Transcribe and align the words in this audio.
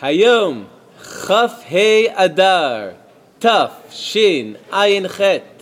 Hayom 0.00 0.66
Chaf 1.26 1.62
Hey 1.64 2.06
Adar 2.06 2.94
Taf 3.40 3.90
Shin 3.90 4.56
Ayin 4.70 5.08
Chet 5.08 5.58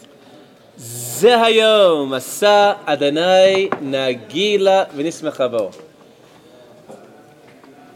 זה 0.77 1.43
היום 1.43 2.13
עשה 2.13 2.73
אדוני 2.85 3.69
נגילה 3.83 4.85
ונשמחה 4.97 5.49
בו. 5.49 5.71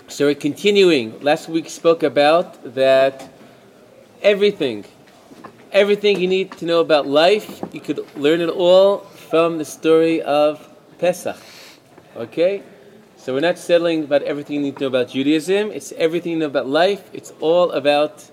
So 0.09 0.27
we're 0.27 0.35
continuing. 0.35 1.21
Last 1.21 1.49
week 1.49 1.69
spoke 1.69 2.03
about 2.03 2.75
that 2.75 3.29
everything, 4.23 4.85
everything 5.73 6.19
you 6.19 6.27
need 6.27 6.51
to 6.59 6.65
know 6.65 6.81
about 6.81 7.07
life, 7.07 7.63
you 7.73 7.81
could 7.81 8.01
learn 8.17 8.41
it 8.41 8.49
all 8.49 8.99
from 9.31 9.59
the 9.59 9.65
story 9.65 10.21
of 10.23 10.69
Pesach. 10.99 11.37
Okay? 12.17 12.63
So 13.26 13.34
we're 13.34 13.40
not 13.40 13.58
settling 13.58 14.04
about 14.04 14.22
everything 14.22 14.58
you 14.58 14.62
need 14.62 14.76
to 14.76 14.82
know 14.82 14.88
about 14.90 15.10
Judaism. 15.10 15.72
It's 15.72 15.92
everything 15.94 16.34
you 16.34 16.38
know 16.38 16.46
about 16.46 16.68
life. 16.68 17.10
It's 17.12 17.34
all 17.40 17.72
about, 17.72 18.30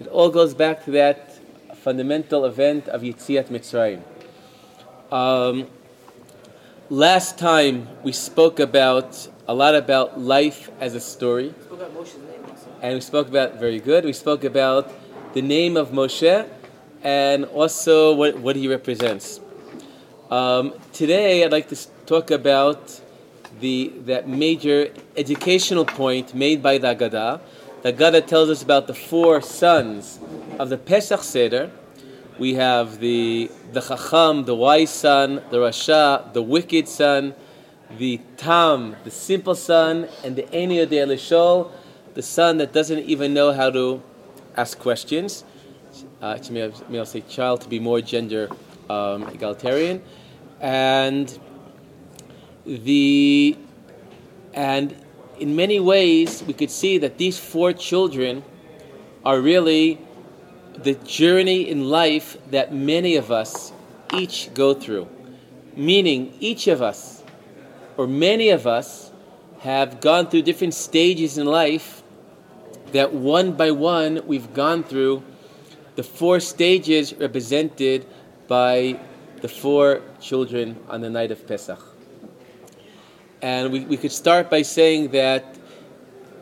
it 0.00 0.08
all 0.08 0.28
goes 0.28 0.54
back 0.54 0.84
to 0.86 0.90
that 0.90 1.38
fundamental 1.76 2.44
event 2.44 2.88
of 2.88 3.02
Yitziat 3.02 3.46
Mitzrayim. 3.46 4.02
Um, 5.12 5.68
last 6.90 7.38
time 7.38 7.86
we 8.02 8.10
spoke 8.10 8.58
about 8.58 9.28
a 9.46 9.54
lot 9.54 9.76
about 9.76 10.18
life 10.18 10.68
as 10.80 10.96
a 10.96 11.00
story. 11.00 11.54
And 12.82 12.94
we 12.94 13.00
spoke 13.00 13.28
about, 13.28 13.60
very 13.60 13.78
good, 13.78 14.04
we 14.04 14.14
spoke 14.14 14.42
about 14.42 14.90
the 15.32 15.42
name 15.42 15.76
of 15.76 15.90
Moshe 15.90 16.48
and 17.04 17.44
also 17.44 18.16
what, 18.16 18.36
what 18.40 18.56
he 18.56 18.66
represents. 18.66 19.38
Um, 20.28 20.74
today 20.92 21.44
I'd 21.44 21.52
like 21.52 21.68
to 21.68 21.76
talk 22.04 22.32
about 22.32 23.00
the, 23.62 23.92
that 24.06 24.28
major 24.28 24.92
educational 25.16 25.86
point 25.86 26.34
made 26.34 26.62
by 26.62 26.76
the 26.78 26.88
Agadah. 26.88 27.40
The 27.82 27.92
Agadah 27.92 28.26
tells 28.26 28.50
us 28.50 28.62
about 28.62 28.88
the 28.88 28.94
four 28.94 29.40
sons 29.40 30.18
of 30.58 30.68
the 30.68 30.76
Pesach 30.76 31.22
Seder. 31.22 31.70
We 32.38 32.54
have 32.54 32.98
the, 32.98 33.50
the 33.72 33.80
Chacham, 33.80 34.44
the 34.44 34.54
wise 34.54 34.90
son, 34.90 35.42
the 35.50 35.58
Rasha, 35.58 36.32
the 36.32 36.42
wicked 36.42 36.88
son, 36.88 37.34
the 37.98 38.20
Tam, 38.36 38.96
the 39.04 39.10
simple 39.10 39.54
son, 39.54 40.08
and 40.24 40.34
the 40.34 40.42
Eni 40.42 40.76
Yodei 40.84 41.06
Lishol, 41.06 41.70
the 42.14 42.22
son 42.22 42.58
that 42.58 42.72
doesn't 42.72 42.98
even 43.00 43.32
know 43.32 43.52
how 43.52 43.70
to 43.70 44.02
ask 44.56 44.78
questions. 44.78 45.44
Uh, 46.20 46.36
may 46.50 47.00
I 47.00 47.04
say 47.04 47.20
child 47.22 47.60
to 47.60 47.68
be 47.68 47.78
more 47.78 48.00
gender 48.00 48.48
um, 48.90 49.22
egalitarian. 49.28 50.02
And 50.60 51.38
the 52.66 53.56
and 54.54 54.94
in 55.38 55.56
many 55.56 55.80
ways 55.80 56.42
we 56.44 56.52
could 56.52 56.70
see 56.70 56.98
that 56.98 57.18
these 57.18 57.38
four 57.38 57.72
children 57.72 58.44
are 59.24 59.40
really 59.40 59.98
the 60.74 60.94
journey 60.94 61.68
in 61.68 61.88
life 61.88 62.36
that 62.50 62.72
many 62.72 63.16
of 63.16 63.30
us 63.30 63.72
each 64.12 64.52
go 64.54 64.74
through 64.74 65.08
meaning 65.76 66.34
each 66.40 66.66
of 66.66 66.82
us 66.82 67.22
or 67.96 68.06
many 68.06 68.50
of 68.50 68.66
us 68.66 69.10
have 69.60 70.00
gone 70.00 70.26
through 70.26 70.42
different 70.42 70.74
stages 70.74 71.38
in 71.38 71.46
life 71.46 72.02
that 72.92 73.12
one 73.12 73.52
by 73.52 73.70
one 73.70 74.20
we've 74.26 74.52
gone 74.54 74.82
through 74.84 75.22
the 75.96 76.02
four 76.02 76.40
stages 76.40 77.14
represented 77.14 78.06
by 78.48 78.98
the 79.40 79.48
four 79.48 80.00
children 80.20 80.78
on 80.88 81.00
the 81.00 81.10
night 81.10 81.30
of 81.30 81.46
Pesach. 81.46 81.91
And 83.42 83.72
we, 83.72 83.80
we 83.80 83.96
could 83.96 84.12
start 84.12 84.48
by 84.48 84.62
saying 84.62 85.10
that 85.10 85.44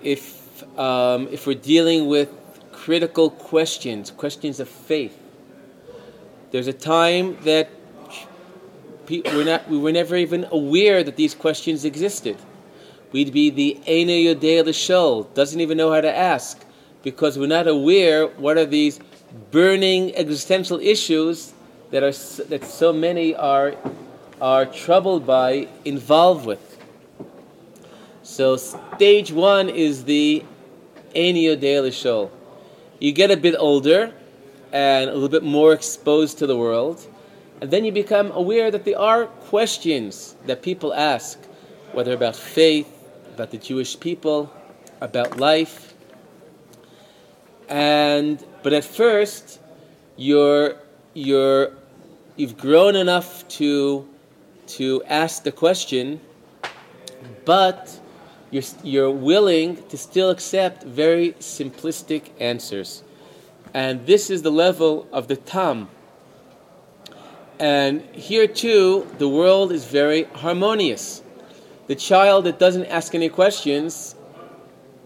if, 0.02 0.62
um, 0.78 1.28
if 1.32 1.46
we're 1.46 1.54
dealing 1.54 2.08
with 2.08 2.28
critical 2.72 3.30
questions, 3.30 4.10
questions 4.10 4.60
of 4.60 4.68
faith, 4.68 5.18
there's 6.50 6.66
a 6.66 6.74
time 6.74 7.38
that 7.44 7.70
we're 9.08 9.44
not, 9.44 9.68
we 9.68 9.78
were 9.78 9.92
never 9.92 10.14
even 10.14 10.46
aware 10.52 11.02
that 11.02 11.16
these 11.16 11.34
questions 11.34 11.84
existed. 11.84 12.36
We'd 13.12 13.32
be 13.32 13.50
the 13.50 13.80
Eina 13.86 14.24
Yodei 14.24 14.64
L'Shol, 14.64 15.32
doesn't 15.34 15.60
even 15.60 15.78
know 15.78 15.92
how 15.92 16.00
to 16.00 16.16
ask, 16.16 16.62
because 17.02 17.38
we're 17.38 17.48
not 17.48 17.66
aware 17.66 18.26
what 18.26 18.56
are 18.56 18.66
these 18.66 19.00
burning 19.50 20.14
existential 20.14 20.78
issues 20.78 21.54
that 21.90 22.02
are 22.02 22.12
that 22.44 22.64
so 22.64 22.92
many 22.92 23.34
are 23.34 23.74
are 24.40 24.64
troubled 24.64 25.26
by, 25.26 25.68
involved 25.84 26.46
with. 26.46 26.69
So 28.40 28.56
stage 28.56 29.32
one 29.32 29.68
is 29.68 30.04
the 30.04 30.42
Eina 31.14 31.44
Yodei 31.44 31.82
L'Shol. 31.82 32.30
You 32.98 33.12
get 33.12 33.30
a 33.30 33.36
bit 33.36 33.54
older 33.58 34.14
and 34.72 35.10
a 35.10 35.12
little 35.12 35.28
bit 35.28 35.42
more 35.42 35.74
exposed 35.74 36.38
to 36.38 36.46
the 36.46 36.56
world, 36.56 37.06
and 37.60 37.70
then 37.70 37.84
you 37.84 37.92
become 37.92 38.30
aware 38.30 38.70
that 38.70 38.86
there 38.86 38.98
are 38.98 39.26
questions 39.26 40.36
that 40.46 40.62
people 40.62 40.94
ask, 40.94 41.38
whether 41.92 42.14
about 42.14 42.34
faith, 42.34 42.88
about 43.34 43.50
the 43.50 43.58
Jewish 43.58 44.00
people, 44.00 44.50
about 45.02 45.36
life. 45.36 45.92
And 47.68 48.42
but 48.62 48.72
at 48.72 48.84
first, 48.84 49.60
you're 50.16 50.76
you're 51.12 51.72
you've 52.36 52.56
grown 52.56 52.96
enough 52.96 53.46
to 53.58 54.08
to 54.78 55.02
ask 55.04 55.42
the 55.42 55.52
question, 55.52 56.22
but 57.44 58.00
you're, 58.50 58.62
you're 58.82 59.10
willing 59.10 59.76
to 59.88 59.96
still 59.96 60.30
accept 60.30 60.82
very 60.82 61.32
simplistic 61.34 62.30
answers. 62.40 63.02
And 63.72 64.06
this 64.06 64.30
is 64.30 64.42
the 64.42 64.50
level 64.50 65.06
of 65.12 65.28
the 65.28 65.36
Tam. 65.36 65.88
And 67.58 68.02
here 68.14 68.46
too, 68.46 69.06
the 69.18 69.28
world 69.28 69.70
is 69.70 69.84
very 69.84 70.24
harmonious. 70.24 71.22
The 71.86 71.94
child 71.94 72.44
that 72.44 72.58
doesn't 72.58 72.86
ask 72.86 73.14
any 73.14 73.28
questions 73.28 74.14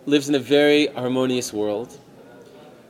lives 0.06 0.28
in 0.28 0.34
a 0.34 0.38
very 0.38 0.86
harmonious 0.88 1.52
world. 1.52 1.98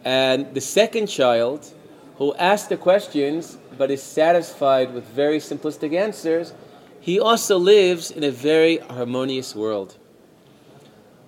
And 0.04 0.52
the 0.52 0.60
second 0.60 1.06
child, 1.06 1.72
who 2.18 2.34
asks 2.34 2.68
the 2.68 2.76
questions 2.76 3.56
but 3.78 3.90
is 3.90 4.02
satisfied 4.02 4.92
with 4.92 5.04
very 5.08 5.38
simplistic 5.38 5.94
answers, 5.94 6.52
he 7.00 7.18
also 7.18 7.58
lives 7.58 8.10
in 8.10 8.22
a 8.22 8.30
very 8.30 8.78
harmonious 8.78 9.54
world. 9.54 9.96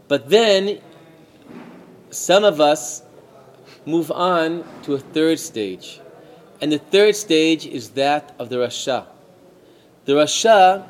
But 0.09 0.29
then, 0.29 0.81
some 2.11 2.45
of 2.45 2.61
us 2.61 3.03
move 3.85 4.11
on 4.11 4.65
to 4.83 4.95
a 4.95 4.99
third 4.99 5.39
stage. 5.39 6.01
And 6.61 6.73
the 6.73 6.79
third 6.79 7.15
stage 7.17 7.67
is 7.67 7.91
that 7.91 8.35
of 8.39 8.49
the 8.49 8.57
Rasha. 8.57 9.07
The 10.05 10.13
Rasha, 10.15 10.87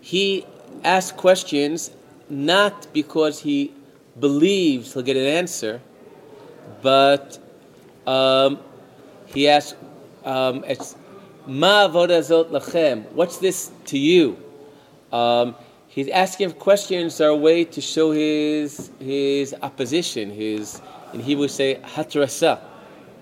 he 0.00 0.46
asks 0.84 1.12
questions 1.12 1.90
not 2.28 2.86
because 2.92 3.40
he 3.40 3.72
believes 4.18 4.94
he'll 4.94 5.02
get 5.02 5.16
an 5.16 5.26
answer, 5.26 5.80
but 6.82 7.38
um, 8.06 8.60
he 9.26 9.48
asks, 9.48 9.76
um, 10.24 10.64
Ma 11.46 11.88
vodazot 11.88 12.50
lachem. 12.50 13.10
What's 13.12 13.38
this 13.38 13.70
to 13.86 13.98
you? 13.98 14.38
Um, 15.12 15.56
he's 15.90 16.08
asking 16.08 16.52
questions 16.52 17.20
are 17.20 17.28
a 17.28 17.36
way 17.36 17.64
to 17.64 17.80
show 17.80 18.12
his 18.12 18.90
his 18.98 19.54
opposition, 19.60 20.30
his 20.30 20.80
and 21.12 21.20
he 21.20 21.36
would 21.36 21.50
say 21.50 21.78
hatrasa 21.82 22.60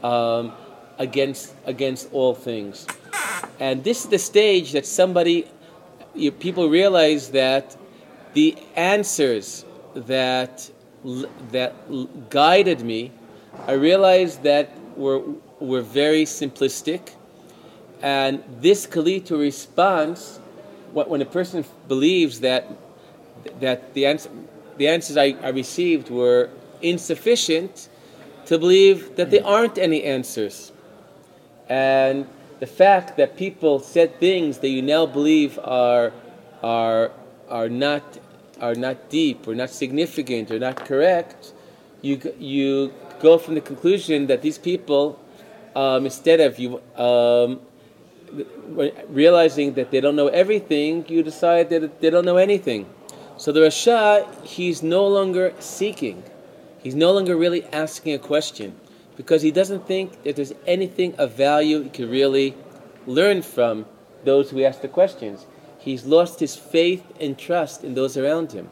um, 0.04 0.52
against 0.98 1.54
against 1.66 2.12
all 2.12 2.34
things. 2.34 2.86
And 3.58 3.82
this 3.82 4.04
is 4.04 4.10
the 4.10 4.18
stage 4.18 4.72
that 4.72 4.86
somebody 4.86 5.46
you, 6.14 6.30
people 6.30 6.68
realize 6.68 7.30
that 7.30 7.76
the 8.34 8.56
answers 8.76 9.64
that 9.94 10.70
that 11.50 11.74
guided 12.30 12.82
me, 12.82 13.10
I 13.66 13.72
realized 13.72 14.42
that 14.44 14.70
were 14.96 15.22
were 15.58 15.82
very 15.82 16.24
simplistic 16.24 17.14
and 18.00 18.42
this 18.60 18.94
lead 18.94 19.26
to 19.26 19.36
response 19.36 20.38
when 20.92 21.22
a 21.22 21.26
person 21.26 21.64
believes 21.86 22.40
that 22.40 22.66
that 23.60 23.94
the 23.94 24.06
answer, 24.06 24.30
the 24.76 24.88
answers 24.88 25.16
I, 25.16 25.36
I 25.42 25.48
received 25.48 26.10
were 26.10 26.50
insufficient 26.82 27.88
to 28.46 28.58
believe 28.58 29.16
that 29.16 29.30
there 29.30 29.46
aren't 29.46 29.78
any 29.78 30.04
answers. 30.04 30.72
And 31.68 32.26
the 32.60 32.66
fact 32.66 33.16
that 33.16 33.36
people 33.36 33.78
said 33.78 34.18
things 34.18 34.58
that 34.58 34.68
you 34.68 34.82
now 34.82 35.06
believe 35.06 35.58
are 35.62 36.12
are 36.62 37.12
are 37.48 37.68
not 37.68 38.18
are 38.60 38.74
not 38.74 39.10
deep 39.10 39.46
or 39.46 39.54
not 39.54 39.70
significant 39.70 40.50
or 40.50 40.58
not 40.58 40.76
correct, 40.84 41.52
you 42.02 42.20
you 42.38 42.92
go 43.20 43.38
from 43.38 43.54
the 43.54 43.60
conclusion 43.60 44.26
that 44.26 44.42
these 44.42 44.58
people, 44.58 45.18
um, 45.76 46.04
instead 46.04 46.40
of 46.40 46.58
you 46.58 46.80
um, 46.96 47.60
realizing 49.08 49.74
that 49.74 49.90
they 49.90 50.00
don't 50.00 50.16
know 50.16 50.28
everything, 50.28 51.04
you 51.08 51.22
decide 51.22 51.70
that 51.70 52.00
they 52.00 52.10
don't 52.10 52.24
know 52.24 52.36
anything. 52.36 52.86
So 53.36 53.52
the 53.52 53.60
Rasha, 53.60 54.44
he's 54.44 54.82
no 54.82 55.06
longer 55.06 55.54
seeking. 55.60 56.22
He's 56.82 56.94
no 56.94 57.12
longer 57.12 57.36
really 57.36 57.64
asking 57.66 58.14
a 58.14 58.18
question 58.18 58.74
because 59.16 59.42
he 59.42 59.50
doesn't 59.50 59.86
think 59.86 60.22
that 60.22 60.36
there's 60.36 60.52
anything 60.66 61.14
of 61.16 61.32
value 61.32 61.82
he 61.82 61.90
could 61.90 62.08
really 62.10 62.54
learn 63.06 63.42
from 63.42 63.86
those 64.24 64.50
who 64.50 64.62
ask 64.64 64.80
the 64.80 64.88
questions. 64.88 65.46
He's 65.78 66.04
lost 66.04 66.40
his 66.40 66.56
faith 66.56 67.04
and 67.20 67.38
trust 67.38 67.84
in 67.84 67.94
those 67.94 68.16
around 68.16 68.52
him. 68.52 68.70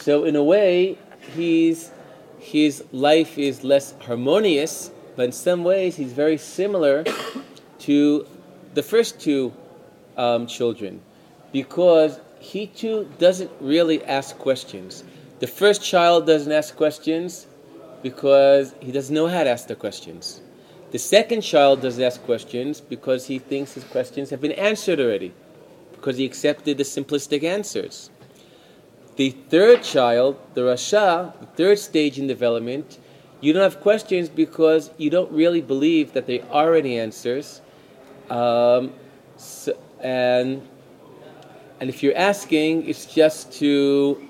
So 0.00 0.24
in 0.24 0.36
a 0.36 0.42
way, 0.42 0.98
he's 1.34 1.90
his 2.38 2.84
life 2.92 3.38
is 3.38 3.64
less 3.64 3.94
harmonious, 4.00 4.90
but 5.16 5.24
in 5.24 5.32
some 5.32 5.64
ways 5.64 5.96
he's 5.96 6.12
very 6.12 6.36
similar 6.36 7.04
to 7.86 8.26
the 8.74 8.82
first 8.82 9.20
two 9.20 9.52
um, 10.16 10.46
children 10.46 11.00
because 11.52 12.18
he 12.40 12.66
too 12.66 13.08
doesn't 13.18 13.50
really 13.60 14.04
ask 14.04 14.36
questions. 14.38 15.04
The 15.38 15.46
first 15.46 15.82
child 15.82 16.26
doesn't 16.26 16.50
ask 16.50 16.74
questions 16.76 17.46
because 18.02 18.74
he 18.80 18.90
doesn't 18.90 19.14
know 19.14 19.28
how 19.28 19.44
to 19.44 19.50
ask 19.50 19.68
the 19.68 19.76
questions. 19.76 20.40
The 20.90 20.98
second 20.98 21.42
child 21.42 21.80
doesn't 21.80 22.02
ask 22.02 22.22
questions 22.22 22.80
because 22.80 23.26
he 23.26 23.38
thinks 23.38 23.74
his 23.74 23.84
questions 23.84 24.30
have 24.30 24.40
been 24.40 24.52
answered 24.52 24.98
already, 25.00 25.32
because 25.92 26.16
he 26.16 26.24
accepted 26.24 26.78
the 26.78 26.84
simplistic 26.84 27.44
answers. 27.44 28.10
The 29.16 29.30
third 29.30 29.82
child, 29.82 30.38
the 30.54 30.62
Rasha, 30.62 31.38
the 31.40 31.46
third 31.46 31.78
stage 31.78 32.18
in 32.18 32.26
development, 32.26 32.98
you 33.40 33.52
don't 33.52 33.62
have 33.62 33.80
questions 33.80 34.28
because 34.28 34.90
you 34.96 35.10
don't 35.10 35.30
really 35.30 35.60
believe 35.60 36.12
that 36.14 36.26
they 36.26 36.40
are 36.50 36.74
any 36.74 36.98
answers. 36.98 37.60
Um, 38.30 38.92
so, 39.36 39.76
and 40.00 40.66
and 41.80 41.90
if 41.90 42.02
you're 42.02 42.16
asking, 42.16 42.88
it's 42.88 43.06
just 43.06 43.52
to 43.54 44.26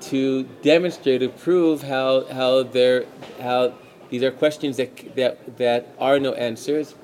to 0.00 0.44
demonstrate 0.62 1.20
to 1.20 1.28
prove 1.28 1.82
how 1.82 2.26
how 2.26 2.62
they're 2.62 3.04
how 3.40 3.74
these 4.10 4.22
are 4.22 4.30
questions 4.30 4.76
that 4.76 5.14
that 5.16 5.58
that 5.58 5.94
are 5.98 6.18
no 6.18 6.32
answers. 6.34 6.94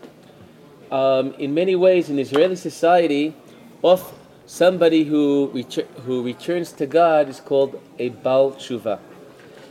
Um, 0.91 1.33
in 1.39 1.55
many 1.55 1.75
ways, 1.75 2.11
in 2.11 2.19
Israeli 2.19 2.57
society, 2.57 3.35
of 3.83 4.13
somebody 4.47 5.05
who 5.05 5.51
retur- 5.55 5.89
who 6.05 6.23
returns 6.23 6.73
to 6.73 6.87
God 6.87 7.29
is 7.29 7.41
called 7.41 7.81
a 7.99 8.11
Baal 8.11 8.53
Tshuva. 8.53 8.99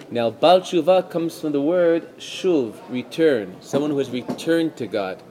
Now, 0.09 0.29
Baal 0.29 0.61
Tshuva 0.61 1.09
comes 1.09 1.39
from 1.39 1.51
the 1.51 1.61
word 1.61 2.17
shuv, 2.17 2.75
return, 2.89 3.55
someone 3.61 3.91
who 3.91 3.97
has 3.99 4.09
returned 4.09 4.75
to 4.77 4.87
God. 4.87 5.21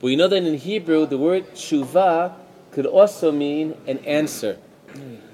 But 0.00 0.06
we 0.06 0.16
know 0.16 0.28
that 0.28 0.42
in 0.42 0.58
Hebrew, 0.58 1.06
the 1.06 1.18
word 1.18 1.54
tshuva 1.54 2.34
could 2.70 2.86
also 2.86 3.30
mean 3.30 3.76
an 3.86 3.98
answer. 3.98 4.58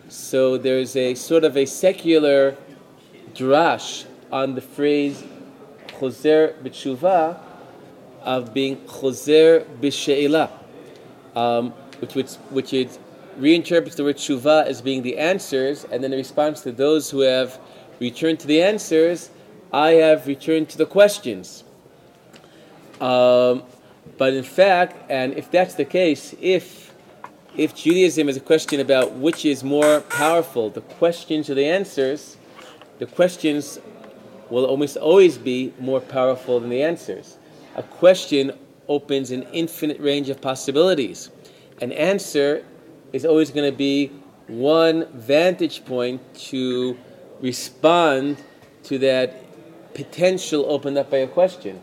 So 0.08 0.58
there's 0.58 0.96
a 0.96 1.14
sort 1.14 1.44
of 1.44 1.56
a 1.56 1.64
secular 1.64 2.56
drash 3.34 4.04
on 4.32 4.54
the 4.54 4.60
phrase 4.60 5.22
choser 5.88 6.54
b'tshuva 6.62 7.38
of 8.22 8.52
being 8.52 8.76
choser 8.86 9.64
b'she'ila, 9.80 10.50
um, 11.34 11.70
which, 12.00 12.14
which, 12.14 12.32
which 12.50 12.72
is, 12.72 12.98
reinterprets 13.38 13.96
the 13.96 14.04
word 14.04 14.16
tshuva 14.16 14.66
as 14.66 14.82
being 14.82 15.02
the 15.02 15.16
answers, 15.16 15.84
and 15.84 16.02
then 16.02 16.12
in 16.12 16.18
response 16.18 16.60
to 16.62 16.72
those 16.72 17.10
who 17.10 17.20
have 17.20 17.58
returned 17.98 18.40
to 18.40 18.46
the 18.46 18.62
answers, 18.62 19.30
I 19.72 19.92
have 19.92 20.26
returned 20.26 20.68
to 20.70 20.78
the 20.78 20.86
questions. 20.86 21.64
Um, 23.00 23.62
but 24.18 24.34
in 24.34 24.44
fact, 24.44 25.10
and 25.10 25.34
if 25.34 25.50
that's 25.50 25.74
the 25.74 25.84
case, 25.84 26.34
if 26.40 26.90
if 27.56 27.74
Judaism 27.74 28.28
is 28.28 28.36
a 28.36 28.40
question 28.40 28.78
about 28.78 29.12
which 29.14 29.44
is 29.44 29.64
more 29.64 30.00
powerful, 30.02 30.70
the 30.70 30.82
questions 30.82 31.50
or 31.50 31.54
the 31.54 31.66
answers, 31.66 32.36
the 33.00 33.06
questions 33.06 33.80
will 34.50 34.64
almost 34.64 34.96
always 34.96 35.36
be 35.36 35.72
more 35.78 36.00
powerful 36.00 36.60
than 36.60 36.70
the 36.70 36.82
answers. 36.82 37.38
A 37.74 37.82
question 37.82 38.52
opens 38.88 39.30
an 39.30 39.42
infinite 39.52 40.00
range 40.00 40.28
of 40.28 40.40
possibilities. 40.40 41.30
An 41.80 41.92
answer 41.92 42.64
is 43.12 43.24
always 43.24 43.50
going 43.50 43.70
to 43.70 43.76
be 43.76 44.12
one 44.46 45.06
vantage 45.12 45.84
point 45.84 46.20
to 46.34 46.96
respond 47.40 48.36
to 48.84 48.98
that 48.98 49.44
potential 49.94 50.66
opened 50.68 50.98
up 50.98 51.10
by 51.10 51.18
a 51.18 51.26
question. 51.26 51.82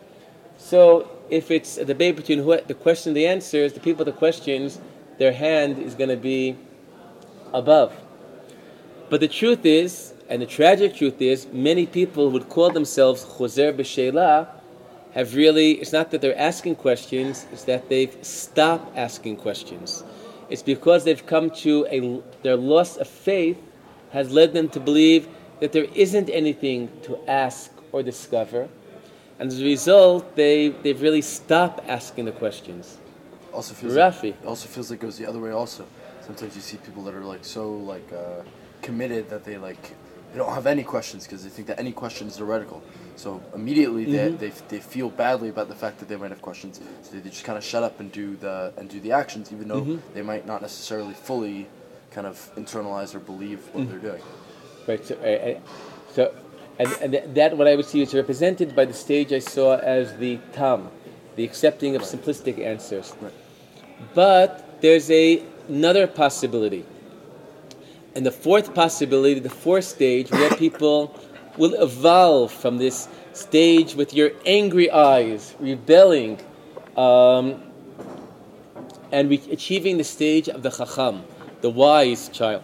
So 0.57 1.09
if 1.29 1.51
it's 1.51 1.77
a 1.77 1.85
debate 1.85 2.15
between 2.15 2.39
who, 2.39 2.59
the 2.61 2.73
question 2.73 3.13
the 3.13 3.27
answers, 3.27 3.73
the 3.73 3.79
people 3.79 4.05
the 4.05 4.11
questions 4.11 4.79
their 5.17 5.33
hand 5.33 5.77
is 5.79 5.95
going 5.95 6.09
to 6.09 6.17
be 6.17 6.55
above. 7.53 7.93
But 9.09 9.19
the 9.19 9.27
truth 9.27 9.65
is, 9.65 10.13
and 10.29 10.41
the 10.41 10.45
tragic 10.45 10.95
truth 10.95 11.21
is, 11.21 11.47
many 11.47 11.85
people 11.85 12.29
would 12.31 12.49
call 12.49 12.69
themselves 12.69 13.23
Choser 13.23 13.73
B'Sheila 13.73 14.47
have 15.13 15.33
really, 15.35 15.71
it's 15.73 15.93
not 15.93 16.11
that 16.11 16.21
they're 16.21 16.37
asking 16.37 16.75
questions, 16.75 17.47
it's 17.51 17.63
that 17.63 17.89
they've 17.89 18.15
stopped 18.21 18.95
asking 18.97 19.37
questions. 19.37 20.03
It's 20.49 20.61
because 20.61 21.03
they've 21.03 21.25
come 21.25 21.49
to 21.61 21.87
a, 21.89 22.21
their 22.43 22.55
loss 22.55 22.97
of 22.97 23.07
faith 23.07 23.57
has 24.11 24.31
led 24.31 24.53
them 24.53 24.69
to 24.69 24.79
believe 24.79 25.27
that 25.59 25.71
there 25.71 25.87
isn't 25.95 26.29
anything 26.29 26.91
to 27.03 27.17
ask 27.29 27.71
or 27.91 28.03
discover. 28.03 28.69
And 29.39 29.51
as 29.51 29.61
a 29.61 29.65
result, 29.65 30.35
they, 30.35 30.69
they've 30.69 31.01
really 31.01 31.21
stopped 31.21 31.87
asking 31.87 32.25
the 32.25 32.31
questions 32.31 32.97
also 33.57 33.73
feels 33.73 33.93
Rafi. 33.93 34.23
Like, 34.23 34.45
also 34.45 34.69
feels 34.69 34.91
like 34.91 34.99
it 34.99 35.01
goes 35.01 35.17
the 35.17 35.25
other 35.25 35.39
way. 35.39 35.51
Also, 35.51 35.85
sometimes 36.21 36.55
you 36.55 36.61
see 36.61 36.77
people 36.77 37.03
that 37.03 37.15
are 37.15 37.25
like 37.25 37.43
so 37.43 37.71
like 37.71 38.07
uh, 38.13 38.43
committed 38.81 39.29
that 39.29 39.43
they 39.43 39.57
like 39.57 39.95
they 40.31 40.37
don't 40.37 40.53
have 40.53 40.67
any 40.67 40.83
questions 40.83 41.23
because 41.23 41.43
they 41.43 41.49
think 41.49 41.67
that 41.67 41.79
any 41.79 41.91
question 41.91 42.27
is 42.27 42.37
heretical. 42.37 42.83
So 43.15 43.41
immediately 43.55 44.05
mm-hmm. 44.05 44.37
they, 44.37 44.49
they, 44.49 44.53
they 44.67 44.79
feel 44.79 45.09
badly 45.09 45.49
about 45.49 45.69
the 45.69 45.75
fact 45.75 45.97
that 45.99 46.07
they 46.07 46.15
might 46.15 46.29
have 46.29 46.41
questions. 46.41 46.79
So 47.01 47.11
they, 47.11 47.19
they 47.19 47.29
just 47.29 47.45
kind 47.45 47.57
of 47.57 47.63
shut 47.63 47.81
up 47.81 47.99
and 47.99 48.11
do 48.11 48.35
the 48.35 48.73
and 48.77 48.87
do 48.87 48.99
the 48.99 49.11
actions, 49.11 49.51
even 49.51 49.67
though 49.67 49.81
mm-hmm. 49.81 50.13
they 50.13 50.21
might 50.21 50.45
not 50.45 50.61
necessarily 50.61 51.15
fully 51.15 51.67
kind 52.11 52.27
of 52.27 52.51
internalize 52.55 53.15
or 53.15 53.19
believe 53.19 53.65
what 53.73 53.83
mm-hmm. 53.83 53.91
they're 53.91 54.11
doing. 54.11 54.23
Right. 54.87 55.03
So, 55.03 55.15
uh, 55.15 55.59
so 56.13 56.35
and, 56.79 57.13
and 57.13 57.35
that 57.35 57.57
what 57.57 57.67
I 57.67 57.75
would 57.75 57.85
see 57.85 58.01
is 58.01 58.13
represented 58.13 58.75
by 58.75 58.85
the 58.85 58.93
stage 58.93 59.33
I 59.33 59.39
saw 59.39 59.77
as 59.77 60.15
the 60.17 60.39
tam, 60.53 60.89
the 61.35 61.43
accepting 61.43 61.95
of 61.95 62.01
simplistic 62.03 62.59
answers. 62.59 63.13
Right. 63.21 63.33
But 64.13 64.81
there's 64.81 65.09
a, 65.09 65.43
another 65.67 66.07
possibility. 66.07 66.85
And 68.15 68.25
the 68.25 68.31
fourth 68.31 68.73
possibility, 68.73 69.39
the 69.39 69.49
fourth 69.49 69.85
stage, 69.85 70.31
where 70.31 70.49
people 70.51 71.19
will 71.57 71.73
evolve 71.81 72.51
from 72.51 72.77
this 72.77 73.07
stage 73.33 73.95
with 73.95 74.13
your 74.13 74.31
angry 74.45 74.89
eyes, 74.89 75.55
rebelling, 75.59 76.39
um, 76.95 77.61
and 79.11 79.29
re- 79.29 79.41
achieving 79.51 79.97
the 79.97 80.03
stage 80.03 80.49
of 80.49 80.63
the 80.63 80.69
Chacham, 80.69 81.23
the 81.61 81.69
wise 81.69 82.29
child. 82.29 82.63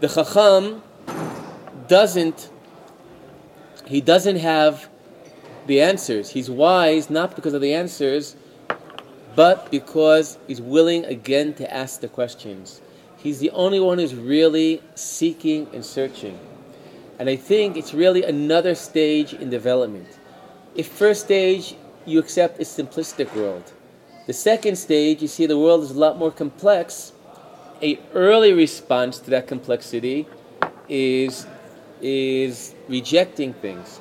The 0.00 0.08
Chacham 0.08 0.82
doesn't, 1.88 2.50
he 3.86 4.00
doesn't 4.00 4.36
have 4.36 4.88
the 5.66 5.80
answers. 5.80 6.30
He's 6.30 6.50
wise 6.50 7.10
not 7.10 7.34
because 7.34 7.54
of 7.54 7.60
the 7.60 7.74
answers, 7.74 8.36
but 9.34 9.70
because 9.70 10.38
he's 10.46 10.60
willing 10.60 11.04
again 11.04 11.54
to 11.54 11.72
ask 11.72 12.00
the 12.00 12.08
questions. 12.08 12.80
He's 13.16 13.38
the 13.38 13.50
only 13.50 13.80
one 13.80 13.98
who's 13.98 14.14
really 14.14 14.82
seeking 14.94 15.68
and 15.72 15.84
searching. 15.84 16.38
And 17.18 17.28
I 17.28 17.36
think 17.36 17.76
it's 17.76 17.94
really 17.94 18.22
another 18.22 18.74
stage 18.74 19.32
in 19.32 19.50
development. 19.50 20.18
If 20.74 20.88
first 20.88 21.24
stage 21.24 21.76
you 22.04 22.18
accept 22.18 22.58
a 22.58 22.64
simplistic 22.64 23.34
world, 23.34 23.72
the 24.26 24.32
second 24.32 24.76
stage 24.76 25.22
you 25.22 25.28
see 25.28 25.46
the 25.46 25.58
world 25.58 25.82
is 25.82 25.90
a 25.90 25.98
lot 25.98 26.18
more 26.18 26.30
complex. 26.30 27.12
A 27.82 27.98
early 28.14 28.52
response 28.52 29.18
to 29.20 29.30
that 29.30 29.46
complexity 29.46 30.26
is 30.88 31.46
is 32.04 32.74
rejecting 32.86 33.54
things. 33.54 33.98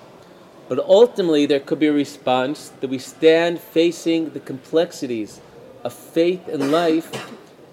But 0.67 0.79
ultimately, 0.79 1.45
there 1.45 1.62
could 1.62 1.79
be 1.79 1.88
a 1.88 1.93
response 1.93 2.69
that 2.81 2.89
we 2.89 3.00
stand 3.00 3.60
facing 3.60 4.31
the 4.31 4.41
complexities 4.41 5.39
of 5.83 5.93
faith 5.93 6.48
and 6.50 6.72
life, 6.72 7.10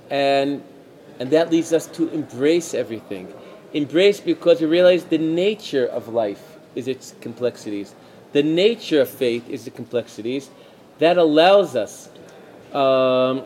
and, 0.08 0.62
and 1.18 1.30
that 1.30 1.50
leads 1.50 1.72
us 1.72 1.87
to 1.88 2.08
embrace 2.10 2.75
everything. 2.75 3.32
Embrace 3.72 4.20
because 4.20 4.60
we 4.60 4.66
realize 4.66 5.04
the 5.04 5.18
nature 5.18 5.87
of 5.87 6.08
life 6.08 6.58
is 6.76 6.87
its 6.87 7.14
complexities. 7.20 7.94
The 8.32 8.42
nature 8.42 9.00
of 9.00 9.08
faith 9.08 9.49
is 9.49 9.64
the 9.64 9.70
complexities. 9.70 10.50
That 10.99 11.18
allows 11.18 11.75
us 11.75 12.08
um, 12.72 13.44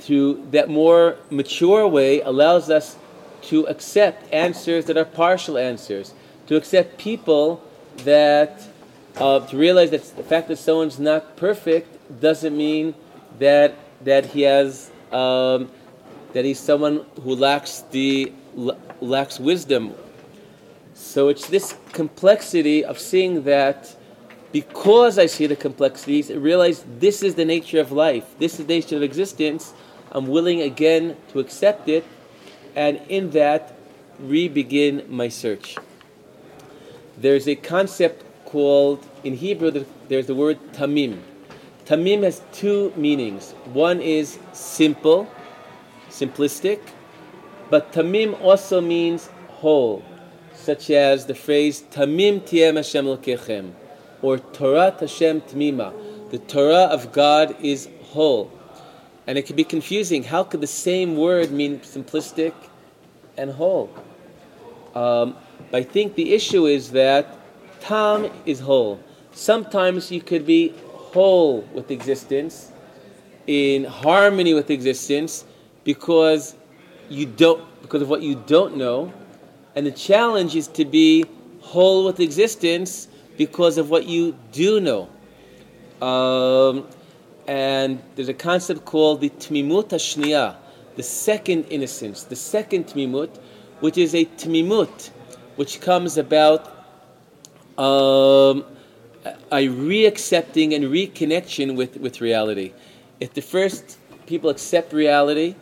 to, 0.00 0.46
that 0.50 0.70
more 0.70 1.16
mature 1.30 1.86
way 1.86 2.20
allows 2.22 2.70
us 2.70 2.96
to 3.42 3.66
accept 3.66 4.32
answers 4.32 4.86
that 4.86 4.96
are 4.96 5.04
partial 5.04 5.58
answers, 5.58 6.14
to 6.46 6.56
accept 6.56 6.98
people 6.98 7.62
that 7.98 8.62
uh, 9.16 9.40
to 9.46 9.56
realize 9.56 9.90
that 9.90 10.02
the 10.16 10.22
fact 10.22 10.48
that 10.48 10.56
someone's 10.56 10.98
not 10.98 11.36
perfect 11.36 12.20
doesn't 12.20 12.56
mean 12.56 12.94
that 13.38 13.74
that 14.04 14.26
he 14.26 14.42
has 14.42 14.90
um, 15.10 15.70
that 16.32 16.44
he's 16.44 16.58
someone 16.58 17.04
who 17.22 17.34
lacks 17.34 17.84
the 17.90 18.32
lacks 19.00 19.38
wisdom. 19.38 19.94
So 20.94 21.28
it's 21.28 21.48
this 21.48 21.76
complexity 21.92 22.84
of 22.84 22.98
seeing 22.98 23.44
that 23.44 23.94
because 24.52 25.18
I 25.18 25.26
see 25.26 25.46
the 25.46 25.56
complexities, 25.56 26.30
I 26.30 26.34
realize 26.34 26.84
this 26.98 27.22
is 27.22 27.34
the 27.34 27.44
nature 27.44 27.80
of 27.80 27.90
life, 27.92 28.34
this 28.38 28.60
is 28.60 28.66
the 28.66 28.74
nature 28.74 28.96
of 28.96 29.02
existence. 29.02 29.72
I'm 30.14 30.26
willing 30.26 30.60
again 30.60 31.16
to 31.32 31.40
accept 31.40 31.88
it, 31.88 32.04
and 32.74 33.00
in 33.08 33.30
that, 33.30 33.74
re 34.18 34.48
begin 34.48 35.04
my 35.08 35.28
search. 35.28 35.76
There's 37.18 37.46
a 37.46 37.54
concept 37.54 38.24
called, 38.44 39.06
in 39.24 39.34
Hebrew, 39.34 39.84
there's 40.08 40.26
the 40.26 40.34
word 40.34 40.58
tamim. 40.72 41.20
Tamim 41.86 42.22
has 42.22 42.42
two 42.52 42.92
meanings. 42.96 43.52
One 43.72 44.00
is 44.00 44.38
simple, 44.52 45.28
simplistic, 46.08 46.80
but 47.70 47.92
tamim 47.92 48.40
also 48.40 48.80
means 48.80 49.28
whole, 49.48 50.04
such 50.54 50.90
as 50.90 51.26
the 51.26 51.34
phrase 51.34 51.82
tamim 51.90 52.44
tiem 52.46 52.76
Hashem 52.76 53.06
lokechem, 53.06 53.72
or 54.20 54.38
Torah 54.38 54.94
Hashem 54.98 55.40
tmima. 55.42 55.92
The 56.30 56.38
Torah 56.38 56.88
of 56.90 57.12
God 57.12 57.56
is 57.62 57.88
whole. 58.04 58.50
And 59.26 59.38
it 59.38 59.46
can 59.46 59.56
be 59.56 59.64
confusing. 59.64 60.24
How 60.24 60.42
could 60.42 60.60
the 60.60 60.66
same 60.66 61.16
word 61.16 61.52
mean 61.52 61.80
simplistic 61.80 62.54
and 63.36 63.50
whole? 63.50 63.90
Um, 64.94 65.36
I 65.72 65.82
think 65.82 66.16
the 66.16 66.34
issue 66.34 66.66
is 66.66 66.90
that 66.92 67.38
tam 67.80 68.30
is 68.44 68.60
whole. 68.60 69.00
Sometimes 69.32 70.10
you 70.10 70.20
could 70.20 70.44
be 70.44 70.74
whole 70.92 71.62
with 71.72 71.90
existence, 71.90 72.72
in 73.46 73.84
harmony 73.84 74.54
with 74.54 74.70
existence, 74.70 75.44
because 75.84 76.54
you 77.08 77.26
don't 77.26 77.62
because 77.82 78.02
of 78.02 78.08
what 78.08 78.22
you 78.22 78.42
don't 78.46 78.76
know, 78.76 79.12
and 79.74 79.86
the 79.86 79.90
challenge 79.90 80.54
is 80.54 80.68
to 80.68 80.84
be 80.84 81.24
whole 81.60 82.04
with 82.04 82.20
existence 82.20 83.08
because 83.36 83.78
of 83.78 83.90
what 83.90 84.06
you 84.06 84.36
do 84.52 84.80
know. 84.80 85.08
Um, 86.06 86.86
and 87.46 88.02
there's 88.14 88.28
a 88.28 88.34
concept 88.34 88.84
called 88.84 89.20
the 89.20 89.30
tmimut 89.30 89.88
hashniya, 89.88 90.56
the 90.96 91.02
second 91.02 91.64
innocence, 91.64 92.24
the 92.24 92.36
second 92.36 92.86
tmimut, 92.86 93.30
which 93.80 93.98
is 93.98 94.14
a 94.14 94.24
tmimut, 94.24 95.10
which 95.56 95.80
comes 95.80 96.18
about 96.18 96.68
um, 97.78 98.64
a 99.50 99.68
reaccepting 99.68 100.74
and 100.74 100.84
reconnection 100.84 101.76
with, 101.76 101.96
with 101.96 102.20
reality. 102.20 102.72
If 103.20 103.34
the 103.34 103.42
first 103.42 103.98
people 104.26 104.50
accept 104.50 104.92
reality 104.92 105.54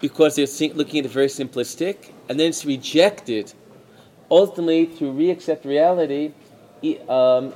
because 0.00 0.36
they're 0.36 0.46
looking 0.74 1.00
at 1.00 1.06
it 1.06 1.10
very 1.10 1.28
simplistic, 1.28 2.10
and 2.28 2.38
then 2.38 2.48
it's 2.48 2.64
rejected, 2.64 3.52
ultimately 4.30 4.86
to 4.86 5.04
reaccept 5.04 5.64
reality 5.64 6.32
um, 7.08 7.52